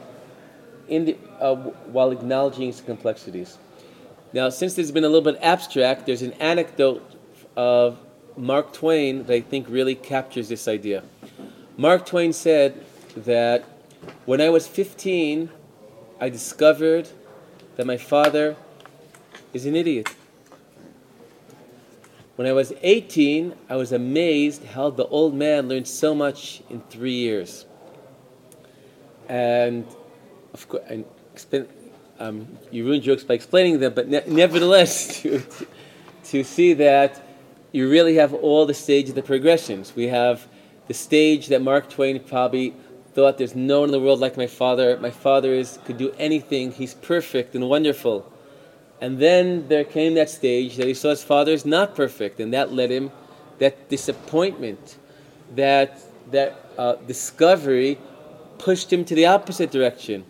in 0.88 1.04
the, 1.06 1.16
uh, 1.40 1.54
while 1.54 2.10
acknowledging 2.10 2.68
its 2.68 2.80
complexities. 2.80 3.58
Now, 4.32 4.48
since 4.50 4.74
this 4.74 4.86
has 4.86 4.92
been 4.92 5.04
a 5.04 5.08
little 5.08 5.32
bit 5.32 5.40
abstract, 5.42 6.06
there's 6.06 6.22
an 6.22 6.32
anecdote 6.34 7.02
of 7.56 7.98
Mark 8.36 8.72
Twain 8.72 9.24
that 9.24 9.34
I 9.34 9.40
think 9.40 9.66
really 9.68 9.94
captures 9.94 10.48
this 10.48 10.68
idea. 10.68 11.02
Mark 11.76 12.06
Twain 12.06 12.32
said 12.32 12.84
that 13.16 13.64
when 14.26 14.40
I 14.40 14.50
was 14.50 14.66
15, 14.66 15.50
I 16.20 16.28
discovered 16.28 17.08
that 17.76 17.86
my 17.86 17.96
father 17.96 18.56
is 19.52 19.66
an 19.66 19.76
idiot. 19.76 20.08
When 22.36 22.46
I 22.46 22.52
was 22.52 22.74
18, 22.82 23.54
I 23.70 23.76
was 23.76 23.92
amazed 23.92 24.64
how 24.64 24.90
the 24.90 25.06
old 25.06 25.34
man 25.34 25.68
learned 25.68 25.88
so 25.88 26.14
much 26.14 26.62
in 26.68 26.82
three 26.90 27.14
years. 27.14 27.64
And 29.28 29.86
of 30.56 30.68
course, 30.68 30.82
and 30.88 31.04
um, 32.18 32.48
you 32.70 32.86
ruin 32.86 33.02
jokes 33.02 33.24
by 33.24 33.34
explaining 33.34 33.78
them, 33.78 33.92
but 33.94 34.08
ne- 34.08 34.24
nevertheless, 34.26 35.20
to, 35.22 35.42
to 36.24 36.42
see 36.42 36.72
that 36.74 37.22
you 37.72 37.90
really 37.90 38.14
have 38.14 38.32
all 38.32 38.64
the 38.64 38.74
stages 38.74 39.10
of 39.10 39.16
the 39.16 39.22
progressions. 39.22 39.94
We 39.94 40.08
have 40.08 40.46
the 40.88 40.94
stage 40.94 41.48
that 41.48 41.60
Mark 41.60 41.90
Twain 41.90 42.18
probably 42.20 42.74
thought 43.12 43.36
there's 43.36 43.54
no 43.54 43.80
one 43.80 43.90
in 43.90 43.92
the 43.92 44.00
world 44.00 44.20
like 44.20 44.36
my 44.36 44.46
father. 44.46 44.98
My 44.98 45.10
father 45.10 45.52
is 45.52 45.78
could 45.84 45.98
do 45.98 46.12
anything. 46.18 46.72
He's 46.72 46.94
perfect 46.94 47.54
and 47.54 47.68
wonderful. 47.68 48.32
And 49.00 49.18
then 49.18 49.68
there 49.68 49.84
came 49.84 50.14
that 50.14 50.30
stage 50.30 50.76
that 50.76 50.86
he 50.86 50.94
saw 50.94 51.10
his 51.10 51.22
father 51.22 51.52
is 51.52 51.66
not 51.66 51.94
perfect, 51.94 52.40
and 52.40 52.52
that 52.54 52.72
led 52.72 52.90
him 52.90 53.12
that 53.58 53.88
disappointment, 53.90 54.96
that 55.54 56.00
that 56.30 56.50
uh, 56.78 56.94
discovery 57.06 57.98
pushed 58.58 58.92
him 58.92 59.04
to 59.04 59.14
the 59.14 59.26
opposite 59.26 59.70
direction. 59.70 60.24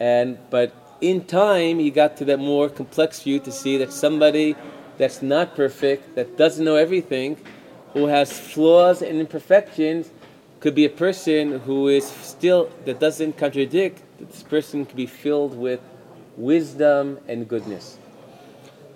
And 0.00 0.38
but 0.48 0.72
in 1.00 1.24
time 1.24 1.78
he 1.78 1.90
got 1.90 2.16
to 2.16 2.24
that 2.24 2.38
more 2.38 2.68
complex 2.68 3.22
view 3.22 3.38
to 3.40 3.52
see 3.52 3.76
that 3.76 3.92
somebody 3.92 4.56
that's 4.98 5.22
not 5.22 5.54
perfect, 5.54 6.14
that 6.16 6.36
doesn't 6.36 6.64
know 6.64 6.76
everything, 6.76 7.36
who 7.92 8.06
has 8.06 8.38
flaws 8.38 9.02
and 9.02 9.18
imperfections, 9.20 10.10
could 10.60 10.74
be 10.74 10.84
a 10.84 10.90
person 10.90 11.60
who 11.60 11.88
is 11.88 12.06
still, 12.06 12.70
that 12.84 13.00
doesn't 13.00 13.36
contradict, 13.38 14.02
That 14.18 14.30
this 14.30 14.42
person 14.42 14.84
could 14.84 14.96
be 14.96 15.06
filled 15.06 15.56
with 15.56 15.80
wisdom 16.36 17.18
and 17.26 17.48
goodness. 17.48 17.98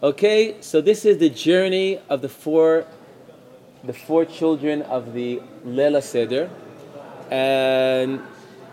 Okay, 0.03 0.57
so 0.61 0.83
this 0.83 1.07
is 1.07 1.17
the 1.19 1.31
journey 1.31 1.99
of 2.11 2.21
the 2.21 2.29
four, 2.29 2.87
the 3.83 3.95
four 3.95 4.27
children 4.27 4.83
of 4.83 5.15
the 5.15 5.41
Lela 5.65 6.03
Seder, 6.03 6.51
and 7.31 8.21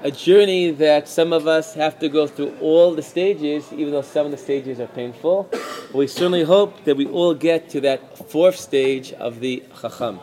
a 0.04 0.10
journey 0.10 0.72
that 0.72 1.08
some 1.08 1.32
of 1.32 1.48
us 1.48 1.76
have 1.76 2.00
to 2.00 2.10
go 2.10 2.26
through 2.26 2.56
all 2.60 2.96
the 2.96 3.04
stages, 3.04 3.72
even 3.72 3.92
though 3.92 4.02
some 4.02 4.26
of 4.26 4.32
the 4.32 4.38
stages 4.38 4.80
are 4.80 4.88
painful. 4.88 5.48
But 5.52 5.94
We 5.94 6.08
certainly 6.08 6.44
hope 6.44 6.84
that 6.86 6.98
we 6.98 7.06
all 7.06 7.36
get 7.36 7.70
to 7.70 7.82
that 7.82 8.18
fourth 8.30 8.56
stage 8.56 9.14
of 9.14 9.40
the 9.40 9.64
Chacham. 9.80 10.20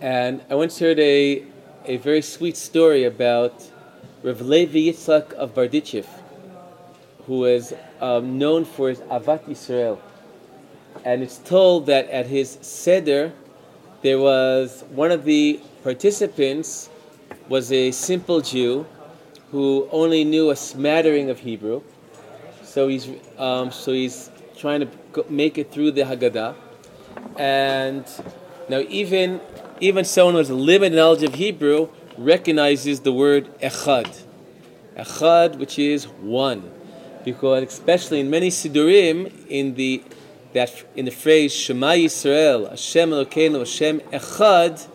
And 0.00 0.40
I 0.48 0.54
once 0.54 0.78
heard 0.78 0.98
a, 0.98 1.44
a 1.84 1.98
very 1.98 2.22
sweet 2.22 2.56
story 2.56 3.04
about 3.04 3.70
Rav 4.22 4.40
Levi 4.40 4.90
Yitzchak 4.90 5.34
of 5.34 5.54
Berdichev, 5.54 6.06
who 7.26 7.44
is 7.44 7.74
um, 8.00 8.38
known 8.38 8.64
for 8.64 8.88
his 8.88 9.00
Ahavat 9.00 9.44
Yisrael. 9.44 9.98
And 11.04 11.22
it's 11.22 11.36
told 11.36 11.86
that 11.86 12.08
at 12.08 12.26
his 12.26 12.58
Seder, 12.62 13.32
there 14.00 14.18
was 14.18 14.84
one 14.90 15.10
of 15.10 15.24
the 15.24 15.60
participants 15.82 16.88
was 17.50 17.72
a 17.72 17.90
simple 17.90 18.40
Jew 18.40 18.86
who 19.50 19.88
only 19.90 20.22
knew 20.22 20.50
a 20.50 20.56
smattering 20.56 21.30
of 21.30 21.40
Hebrew. 21.40 21.82
So 22.62 22.86
he's, 22.86 23.08
um, 23.36 23.72
so 23.72 23.92
he's 23.92 24.30
trying 24.56 24.80
to 24.82 25.24
make 25.28 25.58
it 25.58 25.72
through 25.72 25.90
the 25.90 26.02
Haggadah. 26.02 26.54
And 27.36 28.04
now 28.68 28.78
even 28.88 29.40
even 29.80 30.04
someone 30.04 30.36
a 30.36 30.54
limited 30.54 30.94
knowledge 30.94 31.24
of 31.24 31.34
Hebrew 31.34 31.88
recognizes 32.16 33.00
the 33.00 33.12
word 33.12 33.50
echad. 33.58 34.22
Echad, 34.96 35.56
which 35.56 35.76
is 35.76 36.04
one. 36.06 36.70
Because 37.24 37.64
especially 37.64 38.20
in 38.20 38.30
many 38.30 38.50
Sidurim, 38.50 39.32
in 39.48 39.74
the 39.74 40.04
that 40.52 40.84
in 40.94 41.04
the 41.04 41.10
phrase 41.10 41.52
Shema 41.52 41.94
Yisrael, 41.94 42.70
Hashem 42.70 43.10
Elokeinu, 43.10 43.58
Hashem 43.58 44.00
Echad, 44.12 44.86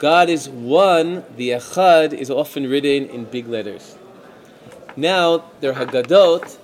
God 0.00 0.30
is 0.30 0.48
one, 0.48 1.24
the 1.36 1.50
Echad 1.50 2.14
is 2.14 2.30
often 2.30 2.66
written 2.66 3.10
in 3.10 3.26
big 3.26 3.46
letters. 3.46 3.98
Now, 4.96 5.44
there 5.60 5.72
are 5.72 5.84
Haggadot 5.84 6.56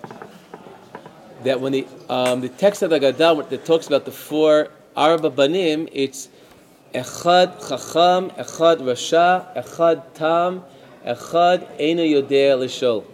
that 1.44 1.60
when 1.60 1.72
the, 1.72 1.86
um, 2.08 2.40
the 2.40 2.48
text 2.48 2.80
of 2.80 2.88
the 2.88 2.98
Haggadah 2.98 3.46
that 3.50 3.66
talks 3.66 3.88
about 3.88 4.06
the 4.06 4.10
four 4.10 4.70
Arba 4.96 5.28
Banim, 5.28 5.86
it's 5.92 6.30
Echad 6.94 7.60
Chacham, 7.68 8.30
Echad 8.30 8.78
Rasha, 8.78 9.54
Echad 9.54 10.14
Tam, 10.14 10.64
Echad 11.04 11.78
Eina 11.78 12.10
Yodea 12.10 12.56
Lishol. 12.56 13.04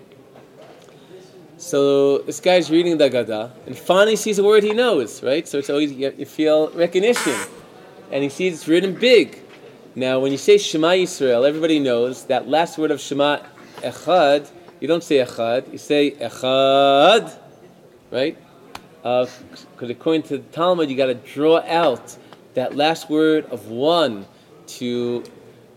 So 1.56 2.18
this 2.18 2.38
guy's 2.38 2.70
reading 2.70 2.96
the 2.96 3.10
Gada 3.10 3.52
and 3.66 3.76
finally 3.76 4.14
sees 4.14 4.38
a 4.38 4.44
word 4.44 4.62
he 4.62 4.72
knows, 4.72 5.20
right? 5.20 5.48
So 5.48 5.58
it's 5.58 5.70
always 5.70 5.90
you 5.90 6.26
feel 6.26 6.70
recognition, 6.70 7.34
and 8.12 8.22
he 8.22 8.28
sees 8.28 8.54
it's 8.54 8.68
written 8.68 8.94
big. 8.94 9.41
Now, 9.94 10.20
when 10.20 10.32
you 10.32 10.38
say 10.38 10.56
Shema 10.56 10.92
Yisrael, 10.92 11.46
everybody 11.46 11.78
knows 11.78 12.24
that 12.24 12.48
last 12.48 12.78
word 12.78 12.90
of 12.90 12.98
Shema 12.98 13.40
Echad. 13.82 14.50
You 14.80 14.88
don't 14.88 15.04
say 15.04 15.16
Echad, 15.16 15.70
you 15.70 15.76
say 15.76 16.12
Echad, 16.12 17.36
right? 18.10 18.38
Because 19.02 19.30
uh, 19.82 19.86
according 19.88 20.22
to 20.24 20.38
the 20.38 20.44
Talmud, 20.44 20.88
you 20.88 20.96
got 20.96 21.06
to 21.06 21.14
draw 21.14 21.60
out 21.66 22.16
that 22.54 22.74
last 22.74 23.10
word 23.10 23.44
of 23.46 23.68
one 23.68 24.24
to 24.78 25.24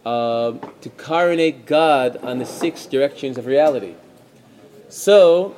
uh, 0.06 0.54
to 0.80 0.90
coronate 0.92 1.66
God 1.66 2.16
on 2.18 2.40
the 2.40 2.46
six 2.46 2.86
directions 2.86 3.38
of 3.38 3.48
reality. 3.48 3.96
So 4.88 5.58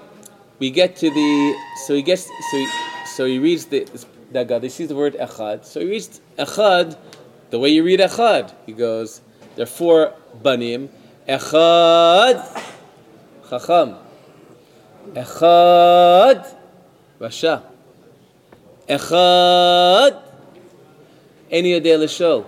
we 0.58 0.72
get 0.72 0.96
to 0.96 1.12
the 1.12 1.56
so 1.86 1.94
he 1.94 2.02
gets 2.02 2.24
so 2.24 2.58
he, 2.58 2.68
so 3.06 3.26
he 3.26 3.38
reads 3.38 3.66
the, 3.66 3.88
that 4.32 4.48
God, 4.48 4.64
he 4.64 4.70
sees 4.70 4.88
the 4.88 4.96
word 4.96 5.14
echad. 5.14 5.64
So 5.64 5.80
he 5.80 5.88
reads 5.88 6.22
echad 6.40 6.98
the 7.50 7.60
way 7.60 7.70
you 7.70 7.84
read 7.84 8.00
echad. 8.00 8.54
He 8.66 8.74
goes, 8.74 9.22
there 9.56 9.63
are 9.63 9.68
four 9.68 10.13
banim. 10.42 10.89
Echad, 11.27 12.63
chacham. 13.50 13.96
Echad, 15.13 16.56
rasha. 17.20 17.63
Echad, 18.88 20.22
any 21.51 21.72
yodei 21.72 21.98
l'shol. 22.00 22.46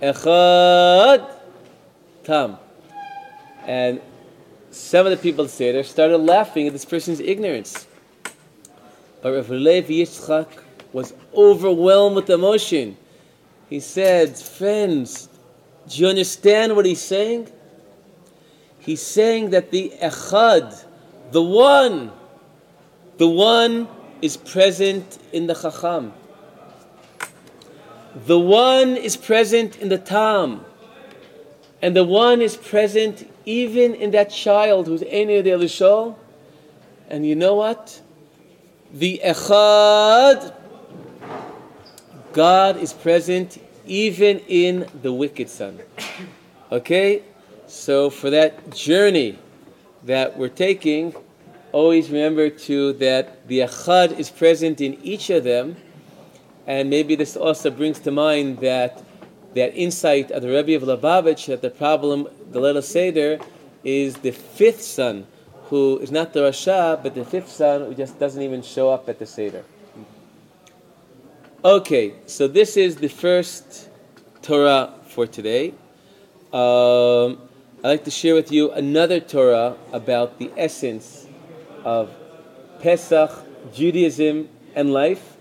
Echad, 0.00 1.30
tam. 2.24 2.58
And 3.66 4.00
some 4.70 5.06
of 5.06 5.10
the 5.10 5.18
people 5.18 5.46
say 5.48 5.72
there 5.72 5.84
started 5.84 6.18
laughing 6.18 6.66
at 6.66 6.72
this 6.72 6.84
person's 6.84 7.20
ignorance. 7.20 7.86
But 9.20 9.34
Rav 9.34 9.50
Levi 9.50 9.94
Yitzchak 9.94 10.46
was 10.92 11.12
overwhelmed 11.34 12.16
with 12.16 12.30
emotion. 12.30 12.96
He 13.70 13.78
said, 13.78 14.36
Friends, 14.36 15.28
do 15.88 16.02
you 16.02 16.08
understand 16.08 16.74
what 16.74 16.84
he's 16.84 17.00
saying? 17.00 17.48
He's 18.80 19.00
saying 19.00 19.50
that 19.50 19.70
the 19.70 19.92
Echad, 20.02 20.84
the 21.30 21.42
one, 21.42 22.10
the 23.18 23.28
one 23.28 23.86
is 24.20 24.36
present 24.36 25.18
in 25.32 25.46
the 25.46 25.54
Chacham. 25.54 26.12
The 28.26 28.38
one 28.38 28.96
is 28.96 29.16
present 29.16 29.76
in 29.78 29.88
the 29.88 29.98
Tam. 29.98 30.64
And 31.80 31.94
the 31.94 32.04
one 32.04 32.42
is 32.42 32.56
present 32.56 33.30
even 33.46 33.94
in 33.94 34.10
that 34.10 34.30
child 34.30 34.88
who's 34.88 35.02
Ene 35.04 35.42
de 35.44 35.50
Lishol. 35.52 36.16
And 37.08 37.24
you 37.24 37.36
know 37.36 37.54
what? 37.54 38.00
The 38.92 39.20
Echad, 39.24 40.54
God 42.32 42.76
is 42.76 42.92
present 42.92 43.60
even 43.86 44.38
in 44.40 44.86
the 45.02 45.12
wicked 45.12 45.48
son. 45.48 45.80
Okay? 46.70 47.22
So 47.66 48.10
for 48.10 48.30
that 48.30 48.70
journey 48.70 49.38
that 50.04 50.36
we're 50.36 50.48
taking, 50.48 51.14
always 51.72 52.10
remember 52.10 52.50
too 52.50 52.92
that 52.94 53.46
the 53.48 53.60
Echad 53.60 54.18
is 54.18 54.30
present 54.30 54.80
in 54.80 54.94
each 55.02 55.30
of 55.30 55.44
them. 55.44 55.76
And 56.66 56.88
maybe 56.88 57.16
this 57.16 57.36
also 57.36 57.70
brings 57.70 57.98
to 58.00 58.10
mind 58.10 58.58
that 58.58 59.02
that 59.54 59.74
insight 59.74 60.30
of 60.30 60.42
the 60.42 60.48
Rebbe 60.48 60.76
of 60.76 60.82
Lubavitch 60.82 61.46
that 61.46 61.62
the 61.62 61.70
problem, 61.70 62.28
the 62.52 62.60
Leila 62.60 62.82
Seder, 62.82 63.40
is 63.82 64.14
the 64.16 64.30
fifth 64.30 64.82
son, 64.82 65.26
who 65.64 65.98
is 65.98 66.12
not 66.12 66.32
the 66.32 66.40
Rasha, 66.40 67.02
but 67.02 67.14
the 67.14 67.24
fifth 67.24 67.50
son 67.50 67.86
who 67.86 67.94
just 67.94 68.18
doesn't 68.20 68.42
even 68.42 68.62
show 68.62 68.90
up 68.90 69.08
at 69.08 69.18
the 69.18 69.26
Seder. 69.26 69.64
Okay, 71.62 72.14
so 72.24 72.48
this 72.48 72.78
is 72.78 72.96
the 72.96 73.08
first 73.08 73.90
Torah 74.40 74.94
for 75.08 75.26
today. 75.26 75.74
Um, 76.54 77.36
I'd 77.84 78.00
like 78.00 78.04
to 78.04 78.10
share 78.10 78.34
with 78.34 78.50
you 78.50 78.72
another 78.72 79.20
Torah 79.20 79.76
about 79.92 80.38
the 80.38 80.50
essence 80.56 81.26
of 81.84 82.08
Pesach, 82.80 83.30
Judaism, 83.74 84.48
and 84.74 84.94
life. 84.94 85.36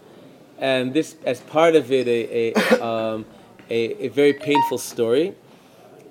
And 0.57 0.93
this, 0.93 1.15
as 1.25 1.39
part 1.39 1.77
of 1.77 1.89
it, 1.89 2.05
a, 2.05 2.53
a 2.53 2.85
um, 2.85 3.25
a, 3.69 4.07
a 4.07 4.07
very 4.09 4.33
painful 4.33 4.77
story. 4.77 5.33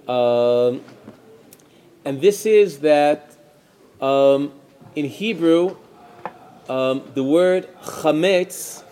Um, 0.09 0.81
and 2.07 2.19
this 2.23 2.47
is 2.47 2.79
that 2.79 3.37
um, 4.01 4.53
in 4.97 5.05
Hebrew, 5.05 5.77
um, 6.67 7.03
the 7.13 7.23
word 7.23 7.69
chametz 7.83 8.85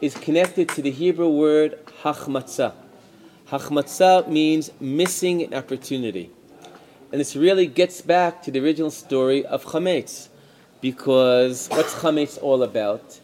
is 0.00 0.14
connected 0.14 0.68
to 0.70 0.82
the 0.82 0.90
Hebrew 0.90 1.28
word 1.28 1.78
hachmatzah. 2.02 2.72
Hachmatzah 3.48 4.28
means 4.28 4.70
missing 4.80 5.42
an 5.42 5.54
opportunity. 5.54 6.30
And 7.12 7.20
this 7.20 7.34
really 7.34 7.66
gets 7.66 8.00
back 8.00 8.42
to 8.44 8.50
the 8.50 8.60
original 8.60 8.90
story 8.90 9.44
of 9.44 9.64
chametz. 9.64 10.28
Because 10.80 11.68
what's 11.68 11.94
chametz 11.94 12.40
all 12.42 12.62
about? 12.62 13.20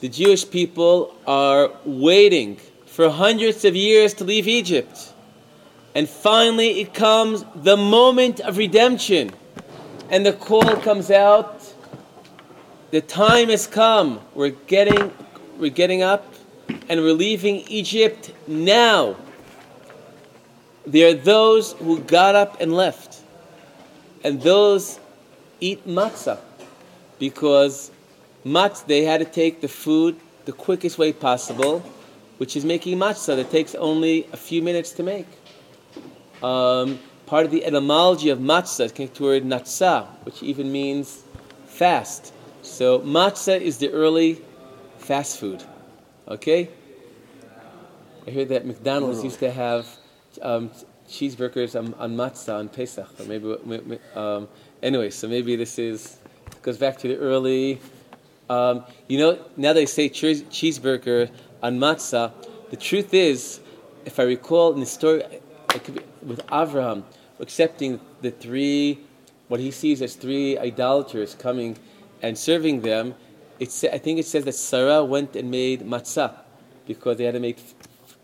The 0.00 0.08
Jewish 0.08 0.50
people 0.50 1.16
are 1.26 1.70
waiting 1.84 2.56
for 2.86 3.08
hundreds 3.08 3.64
of 3.64 3.74
years 3.74 4.12
to 4.14 4.24
leave 4.24 4.46
Egypt. 4.46 5.12
And 5.94 6.08
finally, 6.08 6.80
it 6.80 6.92
comes 6.92 7.44
the 7.54 7.76
moment 7.76 8.40
of 8.40 8.58
redemption. 8.58 9.30
And 10.10 10.26
the 10.26 10.32
call 10.32 10.76
comes 10.76 11.10
out 11.10 11.74
the 12.94 13.00
time 13.00 13.48
has 13.48 13.66
come. 13.66 14.20
We're 14.34 14.50
getting, 14.50 15.10
we're 15.58 15.70
getting 15.70 16.02
up 16.02 16.34
and 16.88 17.00
we're 17.00 17.12
leaving 17.12 17.56
Egypt 17.68 18.32
now. 18.46 19.16
There 20.86 21.08
are 21.10 21.14
those 21.14 21.72
who 21.72 22.00
got 22.00 22.34
up 22.34 22.60
and 22.60 22.74
left. 22.74 23.20
And 24.22 24.40
those 24.40 25.00
eat 25.60 25.86
matzah 25.86 26.40
because 27.18 27.90
matzah, 28.44 28.86
they 28.86 29.04
had 29.04 29.18
to 29.18 29.26
take 29.26 29.60
the 29.60 29.68
food 29.68 30.18
the 30.44 30.52
quickest 30.52 30.98
way 30.98 31.12
possible 31.12 31.82
which 32.38 32.56
is 32.56 32.64
making 32.64 32.98
matzah 32.98 33.36
that 33.36 33.50
takes 33.50 33.74
only 33.74 34.26
a 34.32 34.36
few 34.36 34.62
minutes 34.62 34.92
to 34.92 35.02
make. 35.02 35.26
Um, 36.42 36.98
part 37.26 37.46
of 37.46 37.52
the 37.52 37.64
etymology 37.64 38.28
of 38.30 38.38
matzah 38.38 38.86
is 38.86 38.92
connected 38.92 39.16
to 39.16 39.22
the 39.22 39.28
word 39.28 39.44
natzah, 39.44 40.06
which 40.24 40.42
even 40.42 40.70
means 40.72 41.22
fast. 41.66 42.32
So 42.62 43.00
matzah 43.00 43.60
is 43.60 43.78
the 43.78 43.90
early 43.90 44.42
fast 45.04 45.38
food. 45.38 45.62
Okay? 46.28 46.70
I 48.26 48.30
heard 48.30 48.48
that 48.48 48.66
McDonald's 48.66 49.22
used 49.22 49.38
to 49.40 49.50
have 49.50 49.86
um, 50.40 50.70
cheeseburgers 51.08 51.78
on, 51.78 51.92
on, 51.94 52.16
matzah 52.16 52.58
on 52.58 52.70
Pesach. 52.70 53.08
Or 53.20 53.24
maybe, 53.26 53.98
um, 54.14 54.48
anyway, 54.82 55.10
so 55.10 55.28
maybe 55.28 55.56
this 55.56 55.78
is 55.78 56.18
goes 56.62 56.78
back 56.78 56.96
to 56.98 57.08
the 57.08 57.16
early. 57.18 57.80
Um, 58.48 58.84
you 59.06 59.18
know, 59.18 59.38
now 59.58 59.74
they 59.74 59.84
say 59.84 60.08
cheeseburger 60.08 61.30
on 61.62 61.78
matzah. 61.78 62.32
The 62.70 62.76
truth 62.76 63.12
is, 63.12 63.60
if 64.06 64.18
I 64.18 64.22
recall 64.22 64.72
in 64.72 64.80
the 64.80 64.86
story, 64.86 65.22
with 66.22 66.46
Avraham 66.46 67.04
accepting 67.40 68.00
the 68.22 68.30
three, 68.30 69.00
what 69.48 69.60
he 69.60 69.70
sees 69.70 70.00
as 70.00 70.14
three 70.14 70.56
idolaters 70.58 71.34
coming 71.34 71.76
and 72.22 72.38
serving 72.38 72.80
them, 72.80 73.14
it's, 73.58 73.84
I 73.84 73.98
think 73.98 74.18
it 74.18 74.26
says 74.26 74.44
that 74.44 74.54
Sarah 74.54 75.04
went 75.04 75.36
and 75.36 75.50
made 75.50 75.80
matzah 75.82 76.34
because 76.86 77.16
they 77.16 77.24
had 77.24 77.34
to 77.34 77.40
make, 77.40 77.58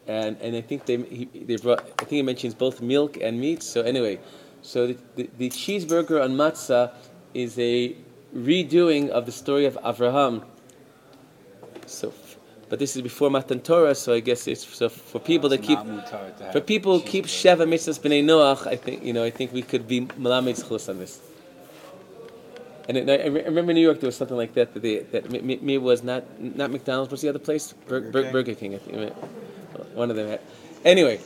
and, 0.06 0.36
and 0.40 0.56
I 0.56 0.60
think 0.60 0.86
they, 0.86 0.96
he, 0.96 1.24
they 1.24 1.56
brought, 1.56 1.80
I 1.98 2.04
think 2.04 2.20
it 2.20 2.24
mentions 2.24 2.54
both 2.54 2.80
milk 2.80 3.16
and 3.20 3.40
meat. 3.40 3.62
So 3.62 3.82
anyway, 3.82 4.20
so 4.62 4.88
the, 4.88 4.98
the, 5.16 5.30
the 5.38 5.50
cheeseburger 5.50 6.22
on 6.22 6.32
matzah 6.32 6.92
is 7.34 7.58
a 7.58 7.96
redoing 8.34 9.08
of 9.08 9.26
the 9.26 9.32
story 9.32 9.64
of 9.64 9.74
Avraham. 9.82 10.44
So 11.86 12.12
but 12.70 12.78
this 12.78 12.94
is 12.94 13.02
before 13.02 13.30
Matan 13.30 13.60
Torah, 13.60 13.96
so 13.96 14.14
I 14.14 14.20
guess 14.20 14.46
it's 14.46 14.64
so 14.64 14.88
for 14.88 15.18
people 15.18 15.48
that 15.48 15.58
keep 15.58 15.80
for 16.52 16.60
people 16.60 17.00
who 17.00 17.04
keep 17.04 17.26
Sheva 17.26 17.66
Mitzvahs 17.66 17.98
B'nai 17.98 18.22
Noach. 18.24 18.64
I 18.68 18.76
think 18.76 19.02
you 19.02 19.12
know. 19.12 19.24
I 19.24 19.30
think 19.30 19.52
we 19.52 19.62
could 19.62 19.88
be 19.88 20.06
Chus 20.06 20.88
on 20.88 21.00
this. 21.00 21.20
And 22.90 22.96
it, 22.96 23.20
I 23.20 23.26
remember 23.26 23.70
in 23.70 23.76
New 23.76 23.82
York 23.82 24.00
there 24.00 24.08
was 24.08 24.16
something 24.16 24.36
like 24.36 24.52
that 24.54 24.74
that, 24.74 24.82
they, 24.82 24.98
that 24.98 25.30
me, 25.30 25.58
me 25.62 25.78
was 25.78 26.02
not 26.02 26.24
not 26.40 26.72
McDonald's. 26.72 27.12
What's 27.12 27.22
the 27.22 27.28
other 27.28 27.38
place? 27.38 27.72
Bur- 27.86 28.10
Burger, 28.10 28.22
King. 28.22 28.32
Burger 28.32 28.54
King. 28.56 28.74
I 28.74 28.78
think 28.78 29.14
one 29.94 30.10
of 30.10 30.16
them 30.16 30.28
had. 30.28 30.40
Anyway, 30.84 31.20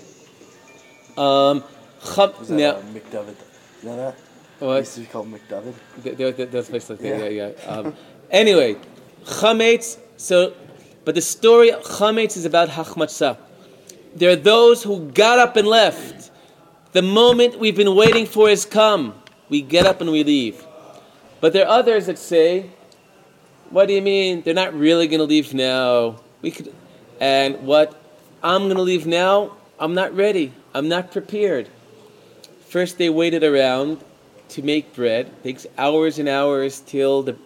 um, 1.17 1.65
chum, 2.05 2.35
now, 2.51 2.73
uh, 2.73 2.83
McDavid. 2.93 3.37
You 3.83 3.89
know 3.89 3.97
that? 3.97 4.15
What? 4.59 4.75
It 4.75 4.79
used 4.81 4.95
to 4.97 5.01
be 5.01 5.07
called 5.07 5.33
McDavid. 5.33 5.75
There, 6.03 6.33
there, 6.33 6.47
there's 6.47 6.69
a 6.69 6.71
place 6.71 6.91
like 6.91 6.99
that. 6.99 7.19
Yeah, 7.19 7.29
yeah. 7.29 7.53
yeah. 7.57 7.71
Um, 7.71 7.95
anyway, 8.31 8.77
chametz. 9.25 9.99
So 10.19 10.53
but 11.07 11.15
the 11.15 11.23
story 11.23 11.71
of 11.71 11.83
Chametz 11.83 12.37
is 12.37 12.45
about 12.45 12.69
Hachmatzah. 12.69 13.37
There 14.17 14.31
are 14.31 14.37
those 14.37 14.83
who 14.83 15.11
got 15.13 15.39
up 15.39 15.57
and 15.57 15.67
left. 15.67 16.31
The 16.93 17.03
moment 17.03 17.59
we've 17.59 17.77
been 17.77 17.95
waiting 17.95 18.27
for 18.27 18.49
has 18.49 18.65
come. 18.65 19.15
We 19.49 19.61
get 19.61 19.87
up 19.87 20.01
and 20.01 20.11
we 20.11 20.25
leave. 20.25 20.65
But 21.45 21.53
there 21.53 21.67
are 21.67 21.79
others 21.79 22.07
that 22.07 22.17
say, 22.17 22.71
what 23.69 23.87
do 23.87 23.93
you 23.93 24.01
mean? 24.01 24.41
They're 24.41 24.55
not 24.55 24.73
really 24.73 25.07
going 25.07 25.19
to 25.19 25.27
leave 25.27 25.53
now. 25.53 26.23
We 26.41 26.51
could, 26.51 26.73
and 27.21 27.67
what? 27.67 28.01
I'm 28.43 28.63
going 28.63 28.77
to 28.77 28.83
leave 28.83 29.07
now. 29.07 29.55
I'm 29.79 29.93
not 29.93 30.17
ready. 30.17 30.55
I'm 30.73 30.89
not 30.89 31.13
prepared. 31.13 31.69
First, 32.67 32.97
they 32.97 33.11
waited 33.11 33.45
around 33.45 34.03
to 34.57 34.63
make 34.63 34.95
bread. 34.95 35.27
It 35.27 35.43
takes 35.43 35.67
hours 35.77 36.19
and 36.19 36.31
hours 36.31 36.81
till 36.81 37.23
the 37.23 37.37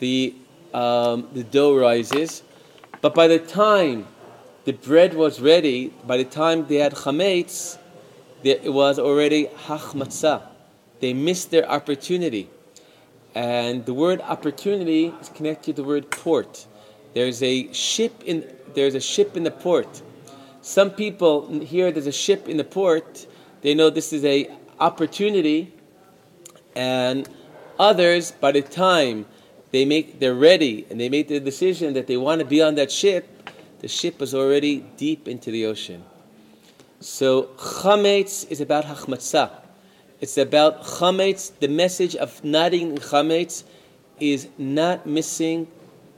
the 0.00 0.34
um, 0.74 1.26
the 1.32 1.42
dough 1.42 1.78
rises. 1.78 2.42
But 3.00 3.14
by 3.14 3.26
the 3.26 3.38
time 3.38 4.06
the 4.66 4.74
bread 4.74 5.14
was 5.14 5.40
ready, 5.40 5.94
by 6.06 6.18
the 6.18 6.26
time 6.26 6.66
they 6.66 6.76
had 6.76 6.92
chametz, 6.92 7.78
it 8.44 8.70
was 8.70 8.98
already 8.98 9.46
hachmatzah. 9.64 10.42
They 11.00 11.14
missed 11.14 11.50
their 11.50 11.66
opportunity. 11.66 12.50
And 13.36 13.84
the 13.84 13.92
word 13.92 14.22
opportunity 14.22 15.12
is 15.20 15.28
connected 15.28 15.76
to 15.76 15.82
the 15.82 15.86
word 15.86 16.10
port. 16.10 16.66
There's 17.12 17.42
a 17.42 17.70
ship 17.70 18.22
in 18.24 18.50
there's 18.72 18.94
a 18.94 19.00
ship 19.00 19.36
in 19.36 19.44
the 19.44 19.50
port. 19.50 20.00
Some 20.62 20.90
people 20.90 21.60
here 21.60 21.92
there's 21.92 22.06
a 22.06 22.12
ship 22.12 22.48
in 22.48 22.56
the 22.56 22.64
port. 22.64 23.26
They 23.60 23.74
know 23.74 23.90
this 23.90 24.14
is 24.14 24.24
a 24.24 24.50
opportunity, 24.80 25.74
and 26.74 27.28
others 27.78 28.32
by 28.32 28.52
the 28.52 28.62
time 28.62 29.26
they 29.70 29.84
make 29.84 30.18
they're 30.18 30.34
ready 30.34 30.86
and 30.88 30.98
they 30.98 31.10
make 31.10 31.28
the 31.28 31.38
decision 31.38 31.92
that 31.92 32.06
they 32.06 32.16
want 32.16 32.38
to 32.38 32.46
be 32.46 32.62
on 32.62 32.76
that 32.76 32.90
ship, 32.90 33.50
the 33.80 33.88
ship 33.88 34.22
is 34.22 34.34
already 34.34 34.80
deep 34.96 35.28
into 35.28 35.50
the 35.50 35.66
ocean. 35.66 36.02
So 37.00 37.50
chametz 37.58 38.50
is 38.50 38.62
about 38.62 38.86
hachmatzah. 38.86 39.65
It's 40.20 40.38
about 40.38 40.82
chametz. 40.82 41.52
The 41.58 41.68
message 41.68 42.16
of 42.16 42.42
not 42.42 42.72
eating 42.72 42.96
chametz 42.96 43.64
is 44.18 44.48
not 44.56 45.06
missing 45.06 45.68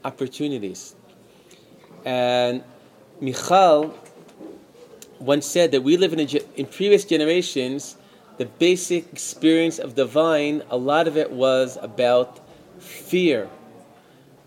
opportunities. 0.05 0.95
And 2.05 2.63
Michal 3.21 3.95
once 5.19 5.47
said 5.47 5.73
that 5.73 5.83
we 5.83 5.97
live 5.97 6.13
in, 6.13 6.21
in 6.21 6.67
previous 6.67 7.05
generations, 7.05 7.97
the 8.37 8.47
basic 8.47 9.13
experience 9.13 9.81
of 9.81 9.97
the 9.97 10.05
vine, 10.05 10.63
a 10.71 10.77
lot 10.77 11.09
of 11.09 11.17
it 11.17 11.31
was 11.31 11.77
about 11.83 12.41
fear. 12.79 13.49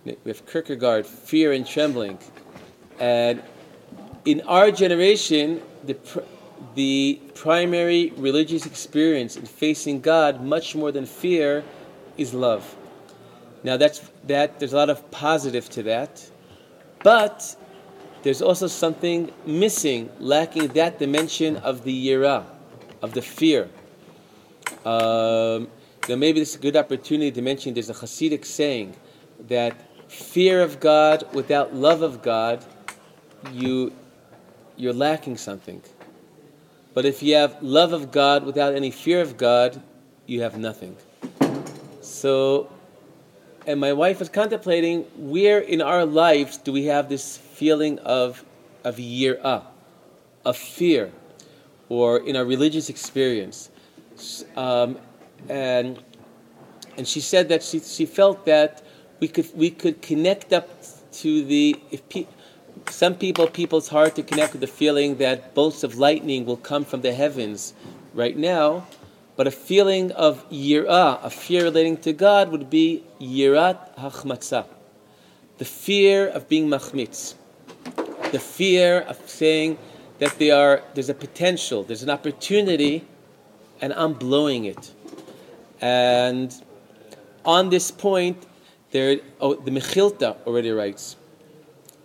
We 0.06 0.16
have 0.28 0.46
Kierkegaard, 0.48 1.06
fear 1.06 1.52
and 1.52 1.68
trembling. 1.68 2.18
And 3.00 3.44
in 4.24 4.42
our 4.42 4.72
generation, 4.72 5.62
the, 5.86 5.98
the 6.76 7.20
primary 7.36 8.14
religious 8.18 8.66
experience 8.66 9.36
in 9.36 9.46
facing 9.46 10.02
God, 10.02 10.44
much 10.44 10.76
more 10.76 10.92
than 10.92 11.06
fear, 11.06 11.64
is 12.18 12.34
love. 12.34 12.76
Now 13.64 13.78
that's 13.78 14.00
that 14.28 14.60
there's 14.60 14.74
a 14.74 14.78
lot 14.78 14.90
of 14.90 15.10
positive 15.12 15.70
to 15.72 15.84
that, 15.84 16.30
but 17.04 17.56
there's 18.24 18.42
also 18.42 18.68
something 18.68 19.32
missing, 19.46 20.10
lacking 20.20 20.70
that 20.70 21.00
dimension 21.00 21.58
of 21.58 21.84
the 21.84 22.08
yira, 22.08 22.46
of 23.02 23.14
the 23.14 23.22
fear. 23.22 23.70
Um, 24.86 25.68
now 26.08 26.16
maybe 26.16 26.40
this 26.40 26.52
is 26.52 26.56
a 26.56 26.60
good 26.60 26.76
opportunity 26.76 27.32
to 27.32 27.42
mention 27.42 27.74
there's 27.74 27.90
a 27.90 27.94
Hasidic 27.94 28.46
saying 28.46 28.96
that 29.48 29.76
fear 30.10 30.62
of 30.62 30.80
God 30.80 31.24
without 31.34 31.74
love 31.74 32.02
of 32.02 32.22
God, 32.22 32.64
you 33.52 33.94
you're 34.78 34.94
lacking 34.94 35.38
something. 35.38 35.82
But 36.94 37.06
if 37.06 37.24
you 37.24 37.36
have 37.36 37.58
love 37.62 37.94
of 37.94 38.12
God 38.12 38.46
without 38.46 38.76
any 38.76 38.92
fear 38.92 39.22
of 39.22 39.38
God, 39.38 39.82
you 40.26 40.42
have 40.42 40.58
nothing. 40.58 40.98
So 42.02 42.70
and 43.68 43.80
my 43.80 43.94
wife 43.94 44.20
was 44.20 44.30
contemplating 44.30 45.04
where 45.16 45.60
in 45.60 45.82
our 45.82 46.06
lives 46.06 46.58
do 46.58 46.72
we 46.72 46.86
have 46.86 47.10
this 47.10 47.38
feeling 47.38 48.00
of 48.00 48.44
of 48.84 48.96
yirah, 48.96 49.64
of 50.44 50.58
fear, 50.58 51.12
or 51.90 52.18
in 52.18 52.36
our 52.36 52.46
religious 52.46 52.90
experience, 52.90 53.70
um, 54.56 54.98
and 55.48 56.02
and 56.98 57.08
she 57.08 57.22
said 57.22 57.50
that 57.50 57.62
she 57.62 57.80
she 57.80 58.06
felt 58.06 58.46
that 58.46 58.82
we 59.20 59.28
could 59.28 59.48
we 59.56 59.70
could 59.70 60.02
connect 60.02 60.52
up 60.52 60.70
to 61.12 61.44
the 61.46 61.80
if 61.92 62.08
pe- 62.10 62.28
some 62.90 63.16
people 63.16 63.48
people's 63.48 63.90
hard 63.90 64.16
to 64.16 64.24
connect 64.24 64.54
with 64.54 64.62
the 64.62 64.68
feeling 64.68 65.18
that 65.18 65.54
bolts 65.54 65.84
of 65.84 65.98
lightning 65.98 66.46
will 66.46 66.58
come 66.58 66.84
from 66.84 67.02
the 67.02 67.14
heavens 67.14 67.74
right 68.14 68.38
now 68.38 68.86
but 69.42 69.48
a 69.48 69.52
feeling 69.52 70.12
of 70.12 70.48
yirah, 70.50 71.24
a 71.24 71.30
fear 71.30 71.64
relating 71.64 71.98
to 71.98 72.14
God, 72.14 72.52
would 72.52 72.70
be 72.70 73.04
yirat 73.20 73.98
hachmatzah, 73.98 74.66
the 75.58 75.66
fear 75.66 76.28
of 76.28 76.48
being 76.48 76.68
machmitz, 76.68 77.34
the 78.32 78.40
fear 78.40 79.02
of 79.02 79.18
saying 79.28 79.78
that 80.20 80.38
they 80.38 80.52
are, 80.52 80.84
there's 80.94 81.10
a 81.10 81.16
potential, 81.16 81.84
there's 81.84 82.04
an 82.04 82.10
opportunity, 82.10 83.08
and 83.82 83.94
I'm 83.94 84.14
blowing 84.14 84.66
it. 84.66 84.92
And 85.80 86.54
on 87.44 87.70
this 87.70 87.90
point, 87.90 88.46
there, 88.92 89.22
oh, 89.40 89.56
the 89.56 89.72
Mechilta 89.72 90.38
already 90.46 90.70
writes. 90.70 91.16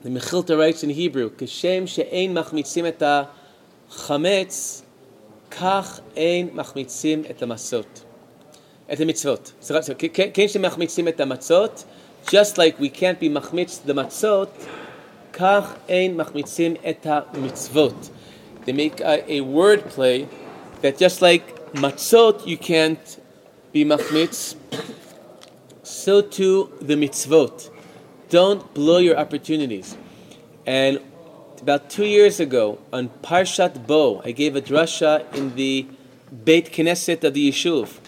The 0.02 0.10
Mechilta 0.10 0.58
writes 0.58 0.84
in 0.84 0.90
Hebrew, 0.90 1.30
Kishem 1.30 1.88
she'ein 1.88 2.34
machmitzim 2.34 2.84
et 2.84 3.00
ha-chametz, 3.00 4.82
kach 5.50 6.00
ein 6.16 6.50
machmitzim 6.50 7.28
et 7.28 7.40
ha-masot. 7.40 8.04
Mitzvot. 8.88 9.52
So, 9.58 9.80
so 9.80 9.94
kein 9.94 10.48
she'machmitzim 10.48 11.08
et 11.08 11.18
ha-matzot, 11.18 11.86
just 12.28 12.58
like 12.58 12.78
we 12.78 12.90
can't 12.90 13.18
be 13.18 13.30
machmitz 13.30 13.82
the 13.84 13.94
matzot, 13.94 14.50
kach 15.32 15.78
ein 15.88 16.16
machmitzim 16.16 16.78
et 16.84 17.02
ha-mitzvot. 17.02 18.10
They 18.66 18.72
make 18.72 19.00
a, 19.00 19.32
a 19.32 19.40
word 19.40 19.84
play 19.86 20.28
that 20.82 20.98
just 20.98 21.22
like 21.22 21.72
matzot 21.72 22.46
you 22.46 22.58
can't 22.58 23.20
be 23.72 23.84
machmitz, 23.84 24.56
so 25.82 26.20
too 26.20 26.72
the 26.82 26.94
mitzvot. 26.94 27.70
Don't 28.28 28.74
blow 28.74 28.98
your 28.98 29.16
opportunities. 29.16 29.96
And 30.66 31.00
about 31.60 31.88
two 31.90 32.04
years 32.04 32.40
ago 32.40 32.78
on 32.92 33.08
Parshat 33.22 33.86
Bo, 33.86 34.20
I 34.24 34.32
gave 34.32 34.56
a 34.56 34.60
drasha 34.60 35.32
in 35.34 35.54
the 35.54 35.86
Beit 36.44 36.72
Knesset 36.72 37.22
of 37.22 37.34
the 37.34 37.50
Yishuv 37.50 37.98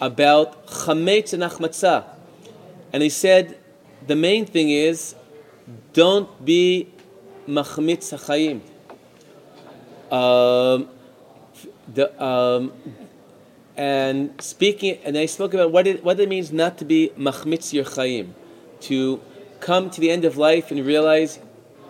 about 0.00 0.66
chametz 0.66 1.32
and 1.32 1.42
achmatzah, 1.42 2.04
and 2.92 3.02
he 3.02 3.08
said 3.08 3.58
the 4.06 4.16
main 4.16 4.46
thing 4.46 4.70
is 4.70 5.14
don't 5.92 6.44
be 6.44 6.88
machmitz 7.46 8.12
hachayim. 8.12 8.60
Um, 10.10 10.88
the, 11.92 12.22
um, 12.22 12.72
and 13.76 14.40
speaking, 14.40 14.98
and 15.04 15.16
I 15.16 15.26
spoke 15.26 15.54
about 15.54 15.72
what 15.72 15.86
it, 15.86 16.02
what 16.02 16.18
it 16.18 16.28
means 16.28 16.52
not 16.52 16.78
to 16.78 16.84
be 16.84 17.12
machmitz 17.16 17.72
your 17.72 17.84
to 17.84 19.20
come 19.62 19.88
to 19.88 20.00
the 20.00 20.10
end 20.10 20.24
of 20.24 20.36
life 20.36 20.70
and 20.70 20.84
realize 20.84 21.38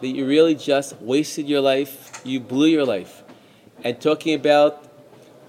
that 0.03 0.09
you 0.09 0.27
really 0.27 0.55
just 0.55 0.95
wasted 1.01 1.49
your 1.49 1.63
life, 1.63 2.21
you 2.23 2.39
blew 2.39 2.69
your 2.69 2.85
life. 2.85 3.25
And 3.83 4.01
talking 4.01 4.35
about, 4.35 4.85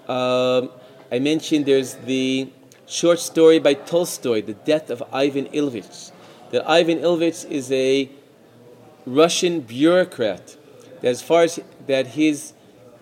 um, 0.07 0.71
I 1.12 1.19
mentioned 1.19 1.65
there's 1.65 1.95
the 1.95 2.49
short 2.88 3.19
story 3.19 3.59
by 3.59 3.73
Tolstoy, 3.73 4.41
The 4.41 4.53
Death 4.53 4.89
of 4.89 5.03
Ivan 5.12 5.45
Ilyich. 5.47 6.12
That 6.51 6.67
Ivan 6.67 6.99
Ilyich 6.99 7.49
is 7.51 7.71
a 7.71 8.09
Russian 9.05 9.62
bureaucrat. 9.62 10.55
That 11.01 11.09
as 11.09 11.21
far 11.21 11.43
as 11.43 11.59
that 11.88 12.07
his 12.07 12.53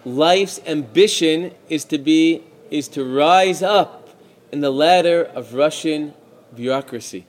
life's 0.04 0.60
ambition 0.66 1.54
is 1.70 1.86
to 1.86 1.98
be 2.00 2.44
is 2.72 2.88
to 2.88 3.04
rise 3.04 3.62
up 3.62 4.10
in 4.52 4.62
the 4.62 4.72
ladder 4.72 5.24
of 5.36 5.54
Russian 5.54 6.14
bureaucracy. 6.56 7.26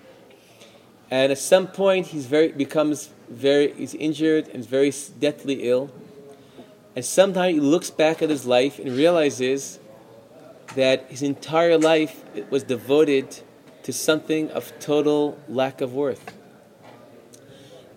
And 1.12 1.30
at 1.30 1.36
some 1.36 1.66
point, 1.66 2.06
he's 2.06 2.24
very 2.24 2.52
becomes 2.52 3.10
very, 3.28 3.74
he's 3.74 3.94
injured 3.94 4.48
and 4.48 4.66
very 4.66 4.90
deathly 5.20 5.68
ill. 5.68 5.90
And 6.96 7.04
sometimes 7.04 7.52
he 7.52 7.60
looks 7.60 7.90
back 7.90 8.22
at 8.22 8.30
his 8.30 8.46
life 8.46 8.78
and 8.78 8.96
realizes 8.96 9.78
that 10.74 11.04
his 11.10 11.20
entire 11.20 11.76
life 11.76 12.24
was 12.48 12.62
devoted 12.62 13.40
to 13.82 13.92
something 13.92 14.50
of 14.52 14.72
total 14.80 15.38
lack 15.50 15.82
of 15.82 15.92
worth. 15.92 16.32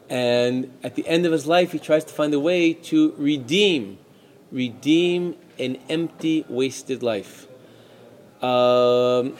And 0.09 0.73
at 0.83 0.95
the 0.95 1.07
end 1.07 1.25
of 1.25 1.31
his 1.31 1.47
life, 1.47 1.71
he 1.71 1.79
tries 1.79 2.03
to 2.03 2.13
find 2.13 2.33
a 2.33 2.39
way 2.39 2.73
to 2.73 3.15
redeem, 3.17 3.97
redeem 4.51 5.37
an 5.57 5.77
empty, 5.87 6.43
wasted 6.49 7.01
life. 7.01 7.47
Um, 8.43 9.37